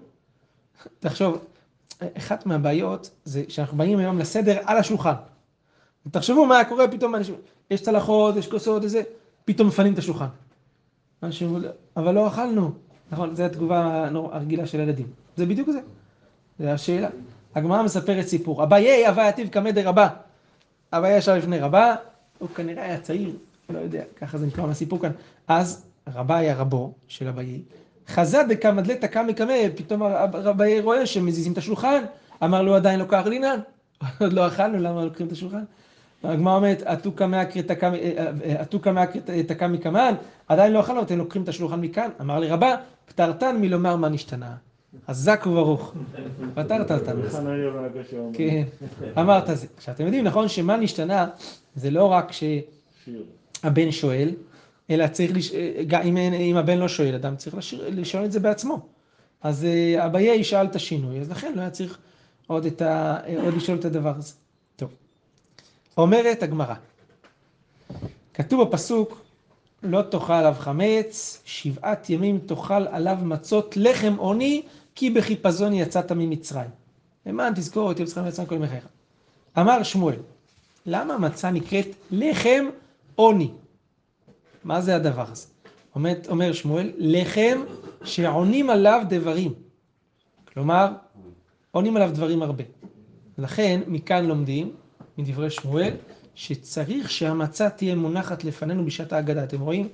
תחשוב, 1.00 1.38
אחת 2.18 2.46
מהבעיות 2.46 3.10
זה 3.26 3.44
שאנחנו 3.48 3.78
באים 3.78 4.00
היום 4.00 4.20
לסדר 4.20 4.60
על 4.66 4.78
השולחן. 4.78 5.14
תחשבו 6.12 6.46
מה 6.46 6.66
קורה 6.66 6.88
פתאום, 6.88 7.16
יש 7.72 7.82
צלחות, 7.82 8.36
יש 8.36 8.48
כוסות, 8.48 8.84
איזה, 8.84 9.02
פתאום 9.46 9.68
מפנים 9.68 9.94
את 9.94 9.98
השולחן. 9.98 10.28
אנשים, 11.24 11.64
אבל 11.98 12.16
לא 12.16 12.28
אכלנו. 12.28 12.72
נכון, 13.12 13.36
זו 13.36 13.44
התגובה 13.44 14.08
הרגילה 14.32 14.68
של 14.68 14.80
הילדים. 14.80 15.08
זה 15.38 15.46
בדיוק 15.46 15.70
זה. 15.72 15.80
זו 16.60 16.68
השאלה. 16.68 17.10
הגמרא 17.56 17.84
מספרת 17.84 18.28
סיפור. 18.28 18.64
אביי 18.64 19.10
אביי 19.10 19.28
עתיב 19.28 19.48
קמא 19.48 19.72
דרבה. 19.72 20.08
אביי 20.94 21.18
ישב 21.18 21.32
לפני 21.32 21.60
רבה, 21.60 21.96
הוא 22.40 22.50
כנראה 22.50 22.84
היה 22.84 23.00
צעיר, 23.00 23.36
לא 23.70 23.80
יודע, 23.80 24.04
ככה 24.16 24.38
זה 24.38 24.46
נקרא 24.46 24.66
מהסיפור 24.66 25.00
כאן. 25.02 25.12
אז 25.48 25.86
רבה 26.14 26.38
היה 26.38 26.56
רבו 26.56 26.94
של 27.08 27.28
אביי. 27.28 27.62
חזה 28.08 28.44
דקמא 28.50 28.82
דלתא 28.82 29.08
קמא 29.08 29.32
קמא, 29.32 29.54
פתאום 29.76 30.04
רביי 30.34 30.80
רואה 30.80 31.06
שמזיזים 31.06 31.54
את 31.54 31.58
השולחן. 31.58 32.04
אמר 32.44 32.62
לו 32.62 32.76
עדיין 32.76 33.00
לא 33.00 33.06
קח 33.06 33.24
לינן. 33.26 33.60
עוד 34.22 34.34
לא 34.34 34.48
אכלנו, 34.48 34.78
למה 34.80 35.06
לוקחים 35.06 35.28
את 35.28 35.32
השולחן? 35.32 35.64
הגמרא 36.24 36.56
אומרת, 36.56 36.84
מאקריא 38.94 39.44
תקא 39.48 39.68
מקמן, 39.68 40.14
עדיין 40.48 40.74
לא 40.74 40.80
אכלנו, 40.80 41.02
אתם 41.02 41.18
לוקחים 41.18 41.44
את 41.44 41.50
השולחן 41.50 41.82
מכאן? 41.82 42.10
אמר 42.22 42.40
לי 42.40 42.48
רבה, 42.50 42.76
פטרתן 43.06 43.58
מלומר 43.62 43.96
מה 43.96 44.10
נשתנה. 44.10 44.56
חזק 45.08 45.44
וברוך. 45.48 45.94
פטרת 46.54 46.92
אותנו. 46.92 47.22
כן, 48.34 48.64
אמרת 49.20 49.44
זה. 49.54 49.68
עכשיו, 49.78 49.94
אתם 49.94 50.06
יודעים, 50.06 50.24
נכון, 50.24 50.48
שמה 50.48 50.78
נשתנה, 50.78 51.28
זה 51.76 51.92
לא 51.92 52.06
רק 52.06 52.32
שהבן. 52.32 53.92
שואל, 53.92 54.32
אלא 54.90 55.08
צריך, 55.08 55.32
לש... 55.36 55.52
גם 55.88 56.02
אם, 56.02 56.18
אין- 56.18 56.34
אם 56.34 56.58
הבן 56.58 56.78
לא 56.78 56.88
שואל, 56.88 57.16
אדם 57.16 57.36
צריך 57.36 57.56
לשיר, 57.56 57.84
לשאול 57.90 58.26
את 58.26 58.32
זה 58.32 58.40
בעצמו. 58.40 58.80
אז 59.42 59.66
אה, 59.66 60.06
אביי 60.06 60.24
ישאל 60.36 60.66
את 60.66 60.76
השינוי, 60.76 61.20
אז 61.20 61.32
לכן 61.32 61.54
לא 61.56 61.62
היה 61.62 61.70
צריך 61.70 61.98
עוד, 62.48 62.66
את 62.66 62.82
ה... 62.82 63.18
עוד 63.44 63.54
לשאול 63.54 63.78
את 63.80 63.86
הדבר 63.86 64.14
הזה. 64.18 64.34
אומרת 65.98 66.44
הגמרא, 66.44 66.76
כתוב 68.34 68.64
בפסוק, 68.64 69.22
לא 69.84 70.02
תאכל 70.02 70.34
עליו 70.34 70.56
חמץ, 70.60 71.42
שבעת 71.46 72.10
ימים 72.10 72.40
תאכל 72.40 72.88
עליו 72.88 73.18
מצות 73.22 73.78
לחם 73.78 74.16
עוני, 74.18 74.62
כי 74.96 75.10
בחיפזון 75.10 75.74
יצאת 75.74 76.12
ממצרים. 76.12 76.70
למען 77.26 77.54
תזכור 77.54 77.88
אותי 77.88 78.04
בצלך 78.04 78.26
ויצא 78.26 78.46
כל 78.46 78.56
ימי 78.56 78.68
חייך. 78.68 78.88
אמר 79.60 79.84
שמואל, 79.84 80.16
למה 80.86 81.18
מצה 81.18 81.52
נקראת 81.52 81.88
לחם 82.12 82.66
עוני? 83.16 83.52
מה 84.64 84.82
זה 84.82 84.96
הדבר 84.96 85.26
הזה? 85.32 85.48
אומר, 85.96 86.14
אומר 86.30 86.54
שמואל, 86.54 86.92
לחם 86.98 87.64
שעונים 88.04 88.70
עליו 88.70 89.02
דברים. 89.10 89.54
כלומר, 90.54 90.88
עונים 91.72 91.96
עליו 91.96 92.12
דברים 92.14 92.44
הרבה. 92.44 92.64
לכן, 93.38 93.82
מכאן 93.88 94.26
לומדים, 94.26 94.72
מדברי 95.18 95.50
שמואל, 95.50 95.94
שצריך 96.36 97.12
שהמצה 97.12 97.70
תהיה 97.70 97.96
מונחת 97.96 98.44
לפנינו 98.44 98.86
בשעת 98.86 99.14
ההגדה. 99.14 99.44
אתם 99.44 99.62
רואים? 99.62 99.88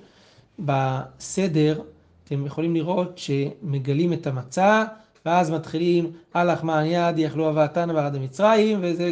בסדר, 0.60 1.82
אתם 2.24 2.46
יכולים 2.46 2.76
לראות 2.76 3.18
שמגלים 3.18 4.14
את 4.14 4.28
המצה, 4.28 4.86
ואז 5.26 5.52
מתחילים, 5.52 6.12
הלך 6.34 6.64
מען 6.64 6.86
יד, 6.86 7.20
יאכלו 7.20 7.50
הבאתן 7.50 7.90
ועד 7.90 8.16
המצרים, 8.16 8.80
וזה 8.82 9.12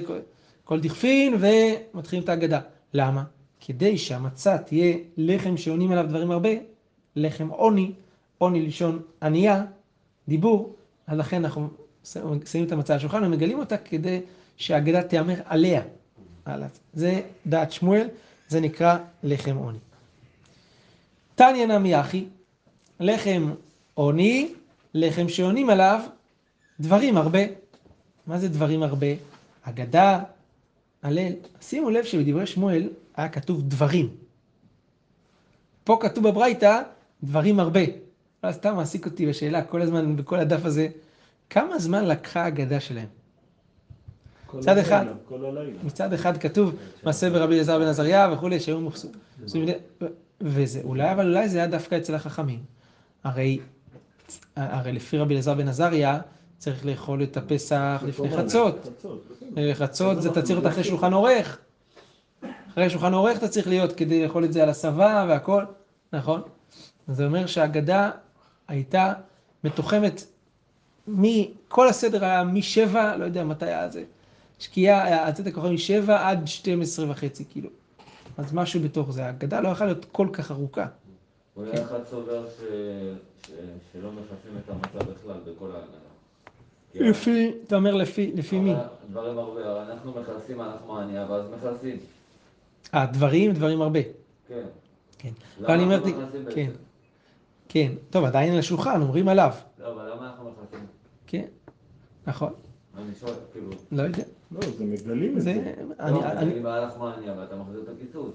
כל 0.63 0.79
דכפין, 0.79 1.35
ומתחילים 1.39 2.23
את 2.23 2.29
ההגדה. 2.29 2.59
למה? 2.93 3.23
כדי 3.59 3.97
שהמצה 3.97 4.57
תהיה 4.57 4.97
לחם 5.17 5.57
שעונים 5.57 5.91
עליו 5.91 6.05
דברים 6.09 6.31
הרבה, 6.31 6.49
לחם 7.15 7.47
עוני, 7.47 7.91
עוני 8.37 8.67
לשון 8.67 8.99
ענייה, 9.21 9.65
דיבור, 10.27 10.75
אז 11.07 11.17
לכן 11.17 11.45
אנחנו 11.45 11.69
שמים 12.45 12.65
את 12.65 12.71
המצה 12.71 12.93
על 12.93 12.97
השולחן 12.97 13.23
ומגלים 13.23 13.59
אותה 13.59 13.77
כדי 13.77 14.21
שההגדה 14.57 15.03
תיאמר 15.03 15.35
עליה. 15.45 15.81
זה 16.93 17.21
דעת 17.47 17.71
שמואל, 17.71 18.07
זה 18.47 18.59
נקרא 18.59 18.97
לחם 19.23 19.55
עוני. 19.55 19.77
תניא 21.35 21.65
נמי 21.65 21.99
אחי, 21.99 22.25
לחם 22.99 23.51
עוני, 23.93 24.53
לחם 24.93 25.29
שעונים 25.29 25.69
עליו 25.69 26.01
דברים 26.79 27.17
הרבה. 27.17 27.39
מה 28.27 28.39
זה 28.39 28.49
דברים 28.49 28.83
הרבה? 28.83 29.07
אגדה, 29.61 30.23
הלל. 31.03 31.33
שימו 31.61 31.89
לב 31.89 32.03
שבדברי 32.03 32.47
שמואל 32.47 32.89
היה 33.15 33.29
כתוב 33.29 33.61
דברים. 33.61 34.09
פה 35.83 35.97
כתוב 36.01 36.27
בברייתא 36.27 36.81
דברים 37.23 37.59
הרבה. 37.59 37.81
סתם 38.51 38.75
מעסיק 38.75 39.05
אותי 39.05 39.25
בשאלה 39.25 39.63
כל 39.63 39.81
הזמן, 39.81 40.15
בכל 40.15 40.39
הדף 40.39 40.65
הזה, 40.65 40.87
כמה 41.49 41.79
זמן 41.79 42.05
לקחה 42.05 42.43
האגדה 42.43 42.79
שלהם? 42.79 43.07
מצד 44.53 44.77
אחד. 44.77 45.05
מצד 45.83 46.13
אחד 46.13 46.37
כתוב 46.37 46.75
מעשה 47.03 47.29
ברבי 47.29 47.53
אליעזר 47.53 47.79
בן 47.79 47.85
עזריה 47.85 48.29
וכולי, 48.33 48.59
שהיו 48.59 48.81
מחסומים, 48.81 49.69
וזה, 50.41 50.81
אולי, 50.83 51.11
אבל 51.11 51.27
אולי 51.27 51.49
זה 51.49 51.57
היה 51.57 51.67
דווקא 51.67 51.97
אצל 51.97 52.15
החכמים. 52.15 52.59
הרי, 53.23 53.59
הרי 54.55 54.91
לפי 54.91 55.17
רבי 55.17 55.33
אליעזר 55.33 55.53
בן 55.53 55.67
עזריה, 55.67 56.19
צריך 56.57 56.85
לאכול 56.85 57.23
את 57.23 57.37
הפסח 57.37 58.03
לפני 58.07 58.37
חצות. 58.37 58.89
חצות. 58.97 59.27
אה, 59.57 59.71
חצות 59.73 60.21
זה 60.21 60.29
אתה 60.29 60.41
צריך 60.41 60.59
להיות 60.59 60.73
אחרי 60.73 60.83
שולחן 60.83 61.13
עורך. 61.13 61.57
אחרי 62.71 62.89
שולחן 62.89 63.13
עורך 63.13 63.37
אתה 63.37 63.47
צריך 63.47 63.67
להיות 63.67 63.93
כדי 63.95 64.23
לאכול 64.23 64.45
את 64.45 64.53
זה 64.53 64.63
על 64.63 64.69
הסבה 64.69 65.25
והכל, 65.29 65.63
נכון? 66.13 66.41
זה 67.07 67.25
אומר 67.25 67.45
שהאגדה 67.45 68.11
הייתה 68.67 69.13
מתוחמת, 69.63 70.23
מכל 71.07 71.87
הסדר 71.87 72.25
היה 72.25 72.43
משבע, 72.43 73.15
לא 73.17 73.25
יודע 73.25 73.43
מתי 73.43 73.65
היה 73.65 73.89
זה, 73.89 74.03
שקיעה, 74.59 75.03
היה 75.03 75.27
הצאת 75.27 75.47
הכוכב 75.47 75.67
משבע 75.69 76.29
עד 76.29 76.47
12 76.47 77.11
וחצי, 77.11 77.45
כאילו. 77.49 77.69
אז 78.37 78.53
משהו 78.53 78.79
בתוך 78.79 79.11
זה, 79.11 79.25
האגדה 79.25 79.61
לא 79.61 79.69
יכולה 79.69 79.91
להיות 79.91 80.05
כל 80.11 80.27
כך 80.33 80.51
ארוכה. 80.51 80.85
אולי 81.55 81.83
אחד 81.83 82.05
סובר 82.09 82.47
ש... 82.49 82.61
ש... 83.47 83.51
שלא 83.93 84.11
מכסים 84.11 84.51
את 84.65 84.69
המצב 84.69 85.11
בכלל 85.11 85.37
בכל 85.45 85.71
ההגנה. 85.71 86.07
לפי, 87.09 87.51
אתה 87.67 87.75
אומר 87.75 87.95
לפי, 87.95 88.31
לפי 88.35 88.59
מי? 88.59 88.73
דברים 89.11 89.37
הרבה, 89.37 89.83
אנחנו 89.83 90.11
מכסים 90.11 90.61
על 90.61 90.69
נחמניה, 90.75 91.25
ואז 91.29 91.43
מכסים. 91.49 91.97
אה, 92.93 93.05
דברים, 93.05 93.53
דברים 93.53 93.81
הרבה. 93.81 93.99
כן. 94.47 94.65
כן. 95.17 95.31
למה 95.59 95.73
אנחנו 95.73 95.85
אמרתי, 95.85 96.13
מכסים 96.13 96.45
כן, 96.45 96.65
בעצם? 96.65 96.71
כן. 97.69 97.91
טוב, 98.09 98.25
עדיין 98.25 98.53
על 98.53 98.59
השולחן, 98.59 99.01
אומרים 99.01 99.27
עליו. 99.27 99.51
לא, 99.79 99.93
אבל 99.93 100.11
למה 100.11 100.29
אנחנו 100.29 100.51
מכסים? 100.51 100.85
כן, 101.27 101.45
נכון, 102.27 102.53
אני 102.97 103.15
שואל, 103.19 103.33
כאילו... 103.53 103.69
לא 103.91 104.03
יודע. 104.03 104.23
לא, 104.51 104.59
זה 104.77 104.85
מגלים 104.85 105.37
את 105.37 105.41
זה, 105.41 105.53
זה. 105.53 105.73
אני, 105.99 106.11
לא, 106.13 106.25
אני, 106.25 106.37
אני 106.51 106.59
בעל 106.59 106.85
נחמניה, 106.85 107.33
ואתה 107.39 107.55
מחזיר 107.55 107.81
את 107.83 107.89
הקיצוץ. 107.97 108.31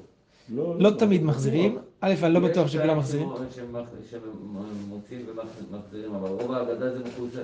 לא 0.78 0.90
תמיד 0.98 1.24
מחזירים. 1.24 1.78
א', 2.00 2.14
אני 2.22 2.34
לא 2.34 2.40
בטוח 2.40 2.66
יש 2.66 2.72
שכולם 2.72 2.86
כאלה 2.88 2.98
מחזירים. 2.98 3.28
שמ- 3.28 3.74
שמוציאים 4.10 5.26
ומחזירים, 5.70 6.14
אבל 6.14 6.28
רוב 6.28 6.52
ההגדה 6.52 6.90
זה 6.90 6.98
מכוסה. 7.04 7.40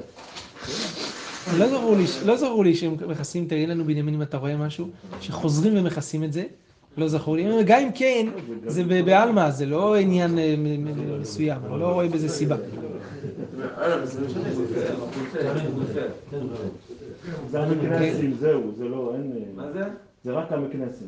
לא 1.58 1.68
זכור 2.36 2.62
לי, 2.64 2.72
לא 2.72 2.74
שהם 2.74 2.96
מכסים, 3.08 3.46
תראי 3.48 3.66
לנו 3.66 3.84
בנימין 3.84 4.14
אם 4.14 4.22
אתה 4.22 4.36
רואה 4.36 4.56
משהו, 4.56 4.88
שחוזרים 5.20 5.72
ומכסים 5.76 6.24
את 6.24 6.32
זה. 6.32 6.44
לא 6.96 7.08
זכור 7.08 7.36
לי. 7.36 7.64
גם 7.66 7.80
אם 7.80 7.88
כן, 7.94 8.26
זה 8.66 8.84
בעלמא, 9.04 9.50
זה 9.50 9.66
לא 9.66 9.96
עניין 9.96 10.38
אה, 10.38 10.54
מסוים, 11.20 11.60
אני 11.70 11.80
לא 11.80 11.86
רואה 11.92 12.08
בזה 12.08 12.28
סיבה. 12.28 12.56
זה 17.50 17.60
המקנסים, 17.60 18.34
זהו, 18.40 18.72
זה 18.76 18.84
לא, 18.84 19.12
אין... 19.14 19.32
מה 19.56 19.72
זה? 19.72 19.84
זה 20.24 20.32
רק 20.32 20.52
המקנסים. 20.52 21.06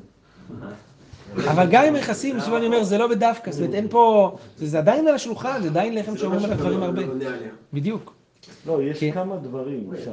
אבל 1.51 1.67
גם 1.71 1.85
אם 1.85 1.95
מכסים, 1.95 2.41
שוב 2.41 2.55
אני 2.55 2.67
אומר, 2.67 2.85
זה 2.85 2.99
לא 2.99 3.07
בדווקא, 3.07 3.51
זאת 3.51 3.61
אומרת, 3.61 3.75
אין 3.75 3.89
פה, 3.89 4.37
זה 4.57 4.67
זה 4.67 4.79
עדיין 4.79 5.09
על 5.09 5.15
השולחן, 5.15 5.63
זה 5.63 5.69
עדיין 5.69 5.95
לחם 5.95 6.17
שאומרים 6.17 6.45
עליו 6.45 6.57
דברים 6.57 6.83
הרבה. 6.83 7.03
בדיוק. 7.73 8.15
לא, 8.67 8.83
יש 8.83 9.01
כן. 9.01 9.11
כמה 9.11 9.37
דברים 9.37 9.91
שם. 10.05 10.13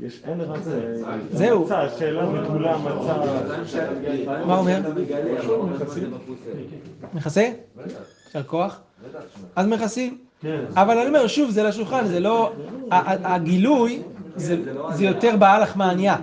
יש, 0.00 0.22
אין 0.24 0.40
רק... 0.40 0.60
אה, 0.66 1.16
זהו. 1.32 1.64
מצה, 1.64 1.82
השאלה 1.82 2.26
מגולה 2.26 2.78
מצה. 2.78 3.16
מה 4.46 4.58
אומר? 4.58 4.80
אתה 4.80 4.88
מגלה, 4.88 5.40
אבל 5.40 5.46
כל 5.46 5.54
הזמן 5.54 5.86
זה 5.88 6.08
מכוסה. 6.08 6.50
מכסה? 7.14 7.50
יישר 8.26 8.42
כוח. 8.42 8.80
אז 9.56 9.66
מכסים. 9.66 10.18
כן. 10.40 10.64
אבל 10.74 10.98
אני 10.98 11.08
אומר, 11.08 11.26
שוב, 11.26 11.50
זה 11.50 11.62
לשולחן, 11.62 12.06
זה 12.06 12.20
לא... 12.20 12.52
הגילוי 12.90 14.02
זה 14.36 14.56
זה 14.94 15.04
יותר 15.04 15.36
באלח 15.36 15.76
מעניה, 15.76 16.16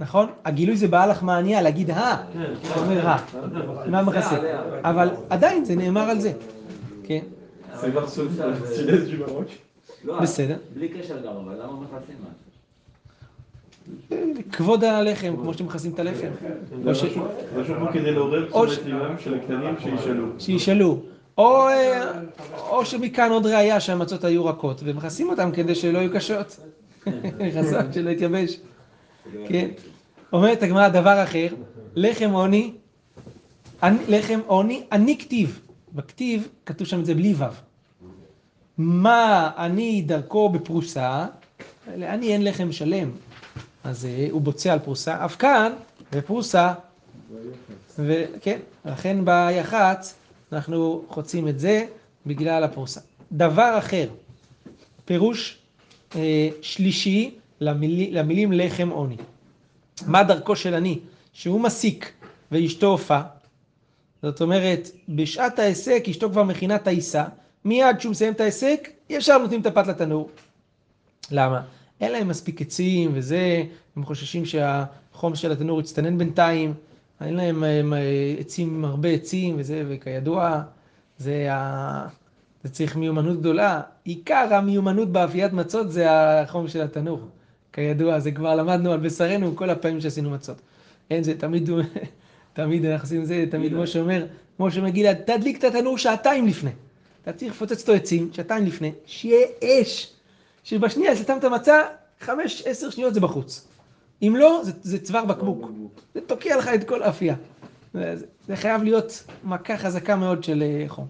נכון? 0.00 0.26
הגילוי 0.44 0.76
זה 0.76 0.88
באלח 0.88 1.22
מעניה, 1.22 1.62
להגיד 1.62 1.90
אה, 1.90 2.16
אתה 2.72 2.80
אומר 2.80 3.06
אה, 3.06 3.16
מה 3.86 4.02
מכסה? 4.02 4.36
אבל 4.82 5.08
עדיין 5.30 5.64
זה 5.64 5.74
נאמר 5.76 6.10
על 6.10 6.20
זה, 6.20 6.32
כן, 7.04 7.20
בסדר. 10.22 10.56
בלי 10.74 10.88
קשר 10.88 11.18
גם, 11.26 11.32
אבל 11.44 11.54
למה 11.62 11.72
מכסים? 11.80 12.16
כבוד 14.52 14.84
הלחם, 14.84 15.34
כמו 15.36 15.54
שמכסים 15.54 15.92
את 15.94 15.98
הלחם. 15.98 16.26
או 16.86 16.94
ש- 16.94 17.00
זה 17.02 17.08
פשוט 17.62 17.76
פה 17.78 17.92
כדי 17.92 18.10
לעורר 18.12 18.52
או 18.52 18.66
תשומת 18.66 18.86
ליבם 18.86 19.14
של 19.18 19.34
הקטנים 19.34 19.74
שישאלו. 19.82 20.26
שישאלו. 20.38 20.98
או, 21.38 21.68
אה, 21.68 22.10
או 22.70 22.84
שמכאן 22.86 23.30
עוד 23.30 23.46
ראיה 23.46 23.80
שהמצות 23.80 24.24
היו 24.24 24.46
רכות, 24.46 24.80
ומכסים 24.84 25.28
אותם 25.30 25.50
כדי 25.52 25.74
שלא 25.74 25.98
יהיו 25.98 26.12
קשות. 26.12 26.56
חסר 27.56 27.92
שלא 27.92 28.10
יתייבש. 28.10 28.58
כן. 29.48 29.68
אומרת 30.32 30.62
הגמרא 30.62 30.88
דבר 30.88 31.22
אחר, 31.24 31.46
לחם 31.94 32.30
עוני, 32.30 32.72
אני- 33.82 33.98
לחם 34.08 34.40
עוני, 34.46 34.82
אני 34.92 35.18
כתיב. 35.18 35.60
בכתיב 35.92 36.48
כתוב 36.66 36.86
שם 36.86 37.00
את 37.00 37.06
זה 37.06 37.14
בלי 37.14 37.32
וו. 37.34 37.44
מה 38.78 39.50
אני 39.56 40.02
דרכו 40.02 40.48
בפרוסה, 40.48 41.26
לעני 41.96 42.32
אין 42.32 42.44
לחם 42.44 42.72
שלם. 42.72 43.10
אז 43.84 44.06
אה, 44.06 44.26
הוא 44.30 44.40
בוצע 44.40 44.72
על 44.72 44.78
פרוסה, 44.78 45.24
אף 45.24 45.36
כאן, 45.36 45.72
בפרוסה, 46.12 46.72
וכן, 47.98 48.58
לכן 48.84 49.24
ביח"צ 49.24 50.14
אנחנו 50.52 51.04
חוצים 51.08 51.48
את 51.48 51.58
זה 51.60 51.86
בגלל 52.26 52.64
הפרוסה. 52.64 53.00
דבר 53.32 53.74
אחר, 53.78 54.08
פירוש 55.04 55.58
שלישי 56.62 57.30
למילי, 57.60 58.10
למילים 58.10 58.52
לחם 58.52 58.88
עוני. 58.88 59.16
מה 60.06 60.22
דרכו 60.24 60.56
של 60.56 60.74
עני? 60.74 60.98
שהוא 61.32 61.60
מסיק 61.60 62.12
ואשתו 62.52 62.86
עופה. 62.86 63.20
זאת 64.22 64.40
אומרת, 64.40 64.90
בשעת 65.08 65.58
ההיסק 65.58 66.04
אשתו 66.10 66.30
כבר 66.30 66.42
מכינה 66.42 66.76
את 66.76 66.86
העיסה, 66.86 67.24
מיד 67.64 67.96
כשהוא 67.98 68.10
מסיים 68.10 68.32
את 68.32 68.40
ההיסק, 68.40 68.90
ישר 69.10 69.38
נותנים 69.38 69.60
את 69.60 69.66
הפת 69.66 69.86
לתנור. 69.86 70.30
למה? 71.30 71.62
אין 72.00 72.12
להם 72.12 72.28
מספיק 72.28 72.60
עצים 72.60 73.10
וזה, 73.14 73.64
הם 73.96 74.04
חוששים 74.04 74.44
שהחום 74.46 75.34
של 75.34 75.52
התנור 75.52 75.80
יצטנן 75.80 76.18
בינתיים, 76.18 76.74
אין 77.20 77.34
להם 77.34 77.64
הם, 77.64 77.92
אה, 77.92 78.34
עצים 78.38 78.84
הרבה 78.84 79.08
עצים 79.08 79.56
וזה, 79.58 79.84
וכידוע, 79.88 80.62
זה, 81.18 81.48
ה... 81.50 82.08
זה 82.64 82.70
צריך 82.70 82.96
מיומנות 82.96 83.40
גדולה. 83.40 83.80
עיקר 84.04 84.48
המיומנות 84.54 85.12
באפיית 85.12 85.52
מצות 85.52 85.92
זה 85.92 86.06
החום 86.10 86.68
של 86.68 86.82
התנור. 86.82 87.20
כידוע, 87.72 88.20
זה 88.20 88.32
כבר 88.32 88.54
למדנו 88.54 88.92
על 88.92 89.00
בשרנו 89.00 89.56
כל 89.56 89.70
הפעמים 89.70 90.00
שעשינו 90.00 90.30
מצות. 90.30 90.56
אין, 91.10 91.22
זה 91.22 91.38
תמיד, 91.38 91.70
תמיד 92.52 92.84
אנחנו 92.86 93.06
עושים 93.06 93.24
זה, 93.24 93.44
תמיד 93.50 93.72
משה 93.74 94.00
אומר, 94.00 94.26
משה 94.60 94.80
מגילה, 94.80 95.14
תדליק 95.14 95.58
את 95.58 95.64
התנור 95.64 95.98
שעתיים 95.98 96.46
לפני. 96.46 96.70
אתה 97.22 97.32
צריך 97.32 97.52
לפוצץ 97.52 97.80
אותו 97.80 97.92
עצים, 97.92 98.28
שעתיים 98.32 98.66
לפני, 98.66 98.92
שיהיה 99.06 99.46
אש. 99.64 100.10
שבשנייה 100.64 101.16
ששמת 101.16 101.38
את 101.38 101.44
המצה, 101.44 101.82
חמש, 102.20 102.62
עשר 102.66 102.90
שניות 102.90 103.14
זה 103.14 103.20
בחוץ. 103.20 103.66
אם 104.22 104.36
לא, 104.38 104.60
זה, 104.64 104.72
זה 104.82 104.98
צוואר 104.98 105.24
בקבוק. 105.24 105.70
זה 106.14 106.20
תוקע 106.20 106.56
לך 106.56 106.68
את 106.74 106.88
כל 106.88 107.02
האפייה. 107.02 107.34
זה, 107.94 108.16
זה- 108.16 108.26
זה 108.48 108.56
חייב 108.56 108.82
להיות 108.82 109.24
מכה 109.44 109.76
חזקה 109.76 110.16
מאוד 110.16 110.44
של 110.44 110.62
אה, 110.62 110.84
חום. 110.88 111.06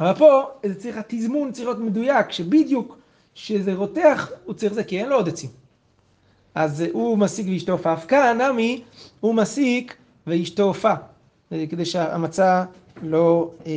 אבל 0.00 0.14
פה, 0.14 0.42
זה 0.66 0.74
צריך, 0.74 0.96
התזמון 0.96 1.52
צריך 1.52 1.66
להיות 1.66 1.78
מדויק, 1.78 2.32
שבדיוק, 2.32 2.98
שזה 3.34 3.74
רותח, 3.74 4.30
הוא 4.44 4.54
צריך 4.54 4.72
זה, 4.72 4.84
כי 4.84 5.00
אין 5.00 5.08
לו 5.08 5.16
עוד 5.16 5.28
עצים. 5.28 5.50
אז 6.54 6.84
הוא 6.92 7.18
מסיק 7.18 7.46
ואשתו. 7.50 7.78
אף 7.94 8.06
כאן, 8.06 8.40
נמי, 8.40 8.82
הוא 9.20 9.34
מסיק 9.34 9.96
ואשתו 10.26 10.62
עופה. 10.62 10.94
אה, 11.52 11.64
כדי 11.70 11.84
שהמצה 11.84 12.64
לא, 13.02 13.50
אה, 13.66 13.72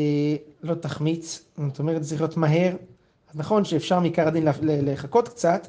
לא 0.63 0.73
תחמיץ. 0.73 1.43
זאת 1.67 1.79
אומרת, 1.79 2.03
זה 2.03 2.09
צריך 2.09 2.21
להיות 2.21 2.37
מהר. 2.37 2.71
אז 3.31 3.35
נכון 3.35 3.65
שאפשר 3.65 3.99
מעיקר 3.99 4.27
הדין 4.27 4.47
לחכות 4.65 5.27
קצת, 5.29 5.67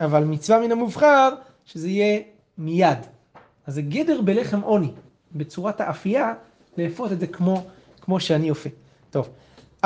אבל 0.00 0.24
מצווה 0.24 0.60
מן 0.60 0.72
המובחר, 0.72 1.28
שזה 1.64 1.88
יהיה 1.88 2.20
מיד. 2.58 2.98
אז 3.66 3.74
זה 3.74 3.82
גדר 3.82 4.20
בלחם 4.20 4.60
עוני, 4.60 4.90
בצורת 5.32 5.80
האפייה, 5.80 6.34
לאפות 6.78 7.12
את 7.12 7.20
זה 7.20 7.26
כמו, 7.26 7.64
כמו 8.00 8.20
שאני 8.20 8.50
אופה. 8.50 8.68
טוב, 9.10 9.28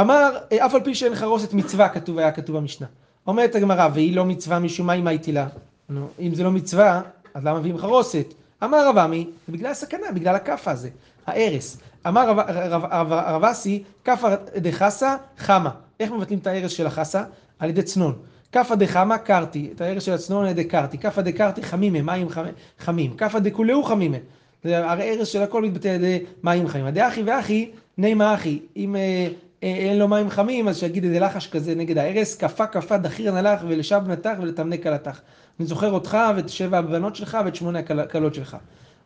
אמר, 0.01 0.37
אה, 0.53 0.67
אף 0.67 0.75
על 0.75 0.81
פי 0.85 0.95
שאין 0.95 1.15
חרוסת 1.15 1.53
מצווה, 1.53 1.89
כתוב, 1.89 2.19
היה 2.19 2.33
כתוב 2.33 2.57
במשנה. 2.57 2.87
אומרת 3.27 3.55
הגמרא, 3.55 3.89
והיא 3.95 4.17
לא 4.17 4.25
מצווה 4.25 4.59
משום 4.59 4.87
מה, 4.87 4.97
מה 5.01 5.11
הייתי 5.11 5.33
לה? 5.33 5.47
נו, 5.89 6.09
אם 6.21 6.35
זה 6.35 6.45
לא 6.45 6.51
מצווה, 6.51 7.01
אז 7.35 7.45
למה 7.45 7.59
מביאים 7.59 7.79
חרוסת? 7.79 8.35
אמר 8.65 8.89
רב 8.89 8.99
עמי, 8.99 9.27
זה 9.47 9.53
בגלל 9.53 9.71
הסכנה, 9.71 10.07
בגלל 10.15 10.35
הכאפה 10.35 10.71
הזה, 10.71 10.89
ההרס. 11.27 11.79
אמר 12.07 12.31
רב- 12.31 13.45
אסי, 13.45 13.83
כאפה 14.05 14.29
דחסה 14.57 15.17
חמה. 15.39 15.71
איך 16.01 16.11
מבטלים 16.13 16.39
את 16.39 16.47
ההרס 16.47 16.71
של 16.73 16.87
החסה? 16.87 17.23
על 17.59 17.71
ידי 17.71 17.83
צנון. 17.83 18.15
כאפה 18.53 18.75
דחמה 18.77 19.19
קרתי, 19.19 19.71
את 19.77 19.81
ההרס 19.81 20.03
של 20.03 20.13
הצנון 20.13 20.45
על 20.45 20.51
ידי 20.51 20.65
קרתי. 20.65 20.99
כאפה 20.99 21.23
דקרתי 21.23 21.63
חמימה, 21.63 22.03
מים 22.03 22.29
חמ- 22.29 22.39
חמים. 22.79 23.15
כאפה 23.17 23.39
דכולהו 23.41 23.83
חמימה. 23.83 24.17
הרי 24.65 25.11
הרס 25.19 25.29
של 25.29 25.43
הכל 25.43 25.63
מתבטא 25.63 25.89
על 25.89 25.95
ידי 25.95 26.19
מים 26.43 26.69
חמים. 26.69 26.85
הדאחי 26.85 27.23
ואחי, 27.23 27.71
נימה 27.99 28.35
אחי. 28.35 28.59
אם 28.77 28.97
אה, 28.97 29.29
אין 29.63 29.99
לו 29.99 30.09
מים 30.09 30.31
חמים, 30.31 30.69
אז 30.69 30.79
שיגיד 30.79 31.05
איזה 31.05 31.21
לחש 31.21 31.47
כזה 31.49 31.75
נגד 31.75 31.99
ההרס, 31.99 32.37
כפה 32.37 32.67
כפה 32.67 32.97
דחיר 32.99 33.33
נלך 33.41 33.61
ולשב 33.69 34.01
נתך 34.07 34.31
ולתמנק 34.41 34.83
כלתך. 34.83 35.21
אני 35.61 35.67
זוכר 35.67 35.93
אותך 35.93 36.19
ואת 36.37 36.49
שבע 36.49 36.79
הבנות 36.79 37.17
שלך 37.17 37.39
ואת 37.45 37.55
שמונה 37.55 37.79
הכל- 37.79 38.01
הכלות 38.01 38.35
שלך. 38.35 38.57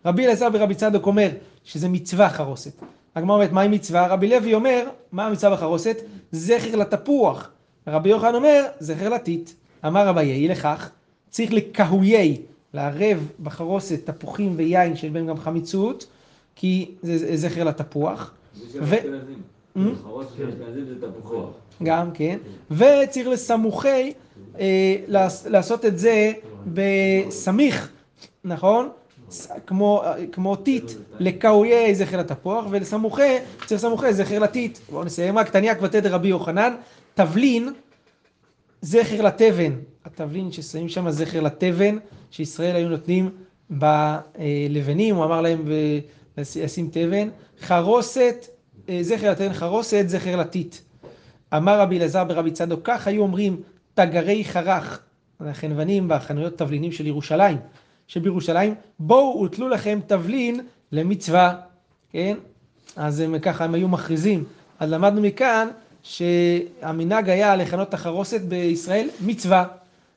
רבי 0.06 0.26
אלעזר 0.26 0.48
ורבי 0.52 0.74
צדוק 0.74 1.06
אומר 1.06 1.28
שזה 1.64 1.88
מצווה 1.88 2.28
חרוסת. 2.30 2.72
הגמרא 3.16 3.34
אומרת, 3.36 3.52
מהי 3.52 3.68
מצווה? 3.68 4.06
רבי 4.06 4.28
לוי 4.28 4.54
אומר, 4.54 4.84
מה 5.12 5.26
המצווה 5.26 5.56
בחרוסת? 5.56 5.96
זכר 6.32 6.76
לתפוח. 6.76 7.50
רבי 7.86 8.08
יוחנן 8.08 8.34
אומר, 8.34 8.64
זכר 8.80 9.08
לטיט. 9.08 9.50
אמר 9.86 10.06
רבי 10.08 10.24
יהי 10.24 10.48
לכך, 10.48 10.90
צריך 11.30 11.52
לקהויי, 11.52 12.36
לערב 12.74 13.26
בחרוסת 13.42 14.10
תפוחים 14.10 14.54
ויין 14.56 14.96
שיש 14.96 15.10
בהם 15.10 15.26
גם 15.26 15.36
חמיצות, 15.38 16.06
כי 16.56 16.90
זה 17.02 17.36
זכר 17.36 17.64
לתפוח. 17.64 18.34
ו- 18.82 18.96
זה 19.76 21.06
תפוחו. 21.08 21.46
גם, 21.82 22.10
כן. 22.14 22.38
וצריך 22.70 23.28
לסמוכי, 23.28 24.12
אה, 24.58 24.96
לעש- 25.08 25.46
לעשות 25.46 25.84
את 25.84 25.98
זה 25.98 26.32
בסמיך, 26.66 27.90
נכון? 28.44 28.88
כמו, 29.66 30.02
אה, 30.04 30.26
כמו 30.32 30.56
טיט, 30.56 30.84
לקאויי 31.18 31.94
זכר 31.94 32.18
לתפוח, 32.18 32.64
ולסמוכי, 32.70 33.22
צריך 33.66 33.80
סמוכי 33.80 34.12
זכר 34.12 34.38
לטיט. 34.38 34.78
בואו 34.90 35.04
נסיים 35.04 35.38
רק, 35.38 35.48
תניאק 35.50 35.78
ותדר 35.82 36.14
רבי 36.14 36.28
יוחנן, 36.28 36.74
תבלין, 37.14 37.68
זכר 38.82 39.22
לתבן. 39.22 39.72
התבלין 40.04 40.52
ששמים 40.52 40.88
שם 40.88 41.10
זכר 41.10 41.40
לתבן, 41.40 41.98
שישראל 42.30 42.76
היו 42.76 42.88
נותנים 42.88 43.30
בלבנים, 43.70 45.14
הוא 45.16 45.24
אמר 45.24 45.40
להם 45.40 45.64
לשים 46.36 46.88
תבן. 46.92 47.28
חרוסת, 47.62 48.46
זכר 49.00 49.30
לתבן 49.30 49.52
חרוסת, 49.52 50.04
זכר 50.06 50.36
לטיט. 50.36 50.76
אמר 51.56 51.80
רבי 51.80 51.98
אלעזר 51.98 52.24
ברבי 52.24 52.50
צדוק, 52.50 52.80
כך 52.84 53.06
היו 53.06 53.22
אומרים 53.22 53.60
תגרי 53.94 54.44
חרך, 54.44 55.00
החנוונים 55.40 56.08
בחנויות 56.08 56.58
תבלינים 56.58 56.92
של 56.92 57.06
ירושלים, 57.06 57.56
שבירושלים, 58.06 58.74
בואו 58.98 59.42
ותלו 59.42 59.68
לכם 59.68 60.00
תבלין 60.06 60.60
למצווה, 60.92 61.54
כן? 62.10 62.36
אז 62.96 63.20
הם 63.20 63.38
ככה 63.38 63.64
הם 63.64 63.74
היו 63.74 63.88
מכריזים. 63.88 64.44
אז 64.78 64.90
למדנו 64.90 65.20
מכאן 65.20 65.68
שהמנהג 66.02 67.30
היה 67.30 67.56
לכנות 67.56 67.88
את 67.88 67.94
החרוסת 67.94 68.40
בישראל 68.40 69.08
מצווה, 69.20 69.64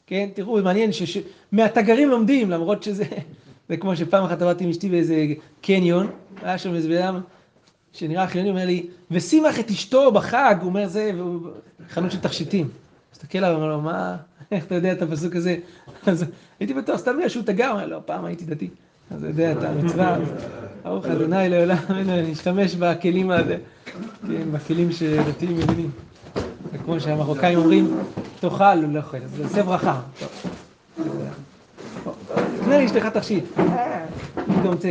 כן? 0.08 0.30
תראו, 0.34 0.64
מעניין 0.64 0.90
שמהתגרים 0.92 2.10
לומדים, 2.10 2.52
למרות 2.52 2.84
שזה, 2.84 3.04
זה 3.70 3.78
כמו 3.78 3.96
שפעם 3.96 4.24
אחת 4.24 4.42
עבדתי 4.42 4.64
עם 4.64 4.70
אשתי 4.70 4.90
באיזה 4.90 5.26
קניון, 5.62 6.12
היה 6.42 6.58
שם 6.58 6.76
איזה 6.76 6.90
בן 6.90 6.98
אדם 6.98 7.22
שנראה 7.96 8.28
חילוני, 8.28 8.50
אומר 8.50 8.66
לי, 8.66 8.86
ושימח 9.12 9.60
את 9.60 9.70
אשתו 9.70 10.12
בחג, 10.12 10.56
הוא 10.60 10.70
אומר 10.70 10.88
זה, 10.88 11.12
חנות 11.90 12.12
של 12.12 12.20
תכשיטים. 12.20 12.70
מסתכל 13.14 13.38
עליו, 13.38 13.56
אומר 13.56 13.68
לו, 13.68 13.82
מה, 13.82 14.16
איך 14.52 14.66
אתה 14.66 14.76
יודע 14.76 14.92
את 14.92 15.02
הפסוק 15.02 15.36
הזה? 15.36 15.56
אז 16.06 16.26
הייתי 16.60 16.74
בטוח, 16.74 16.98
סתם 16.98 17.18
בגלל 17.18 17.30
שהוא 17.30 17.44
הוא 17.48 17.72
אומר, 17.72 17.86
לא, 17.86 18.00
פעם 18.06 18.26
הייתי 18.26 18.46
דתי. 18.46 18.70
אז 19.12 19.24
אתה 19.24 19.28
יודע 19.28 19.52
את 19.52 19.64
המצווה, 19.64 20.18
ברוך 20.84 21.06
אדוני 21.06 21.50
לעולם, 21.50 21.78
נשתמש 22.32 22.76
בכלים 22.76 23.32
הזה, 23.32 23.58
כן, 24.28 24.52
בכלים 24.52 24.92
שדתיים 24.92 25.58
מבינים. 25.58 25.92
וכמו 26.74 27.00
שהמרוקאים 27.00 27.58
אומרים, 27.58 27.98
תאכל, 28.40 28.64
הוא 28.64 28.94
לא 28.94 29.00
אוכל, 29.00 29.18
אז 29.18 29.52
זה 29.52 29.64
ברכה. 29.64 30.02
לי 32.68 32.86
אשתך 32.86 33.06
תכשיט. 33.06 33.46
פתאום 34.36 34.78
צן. 34.78 34.90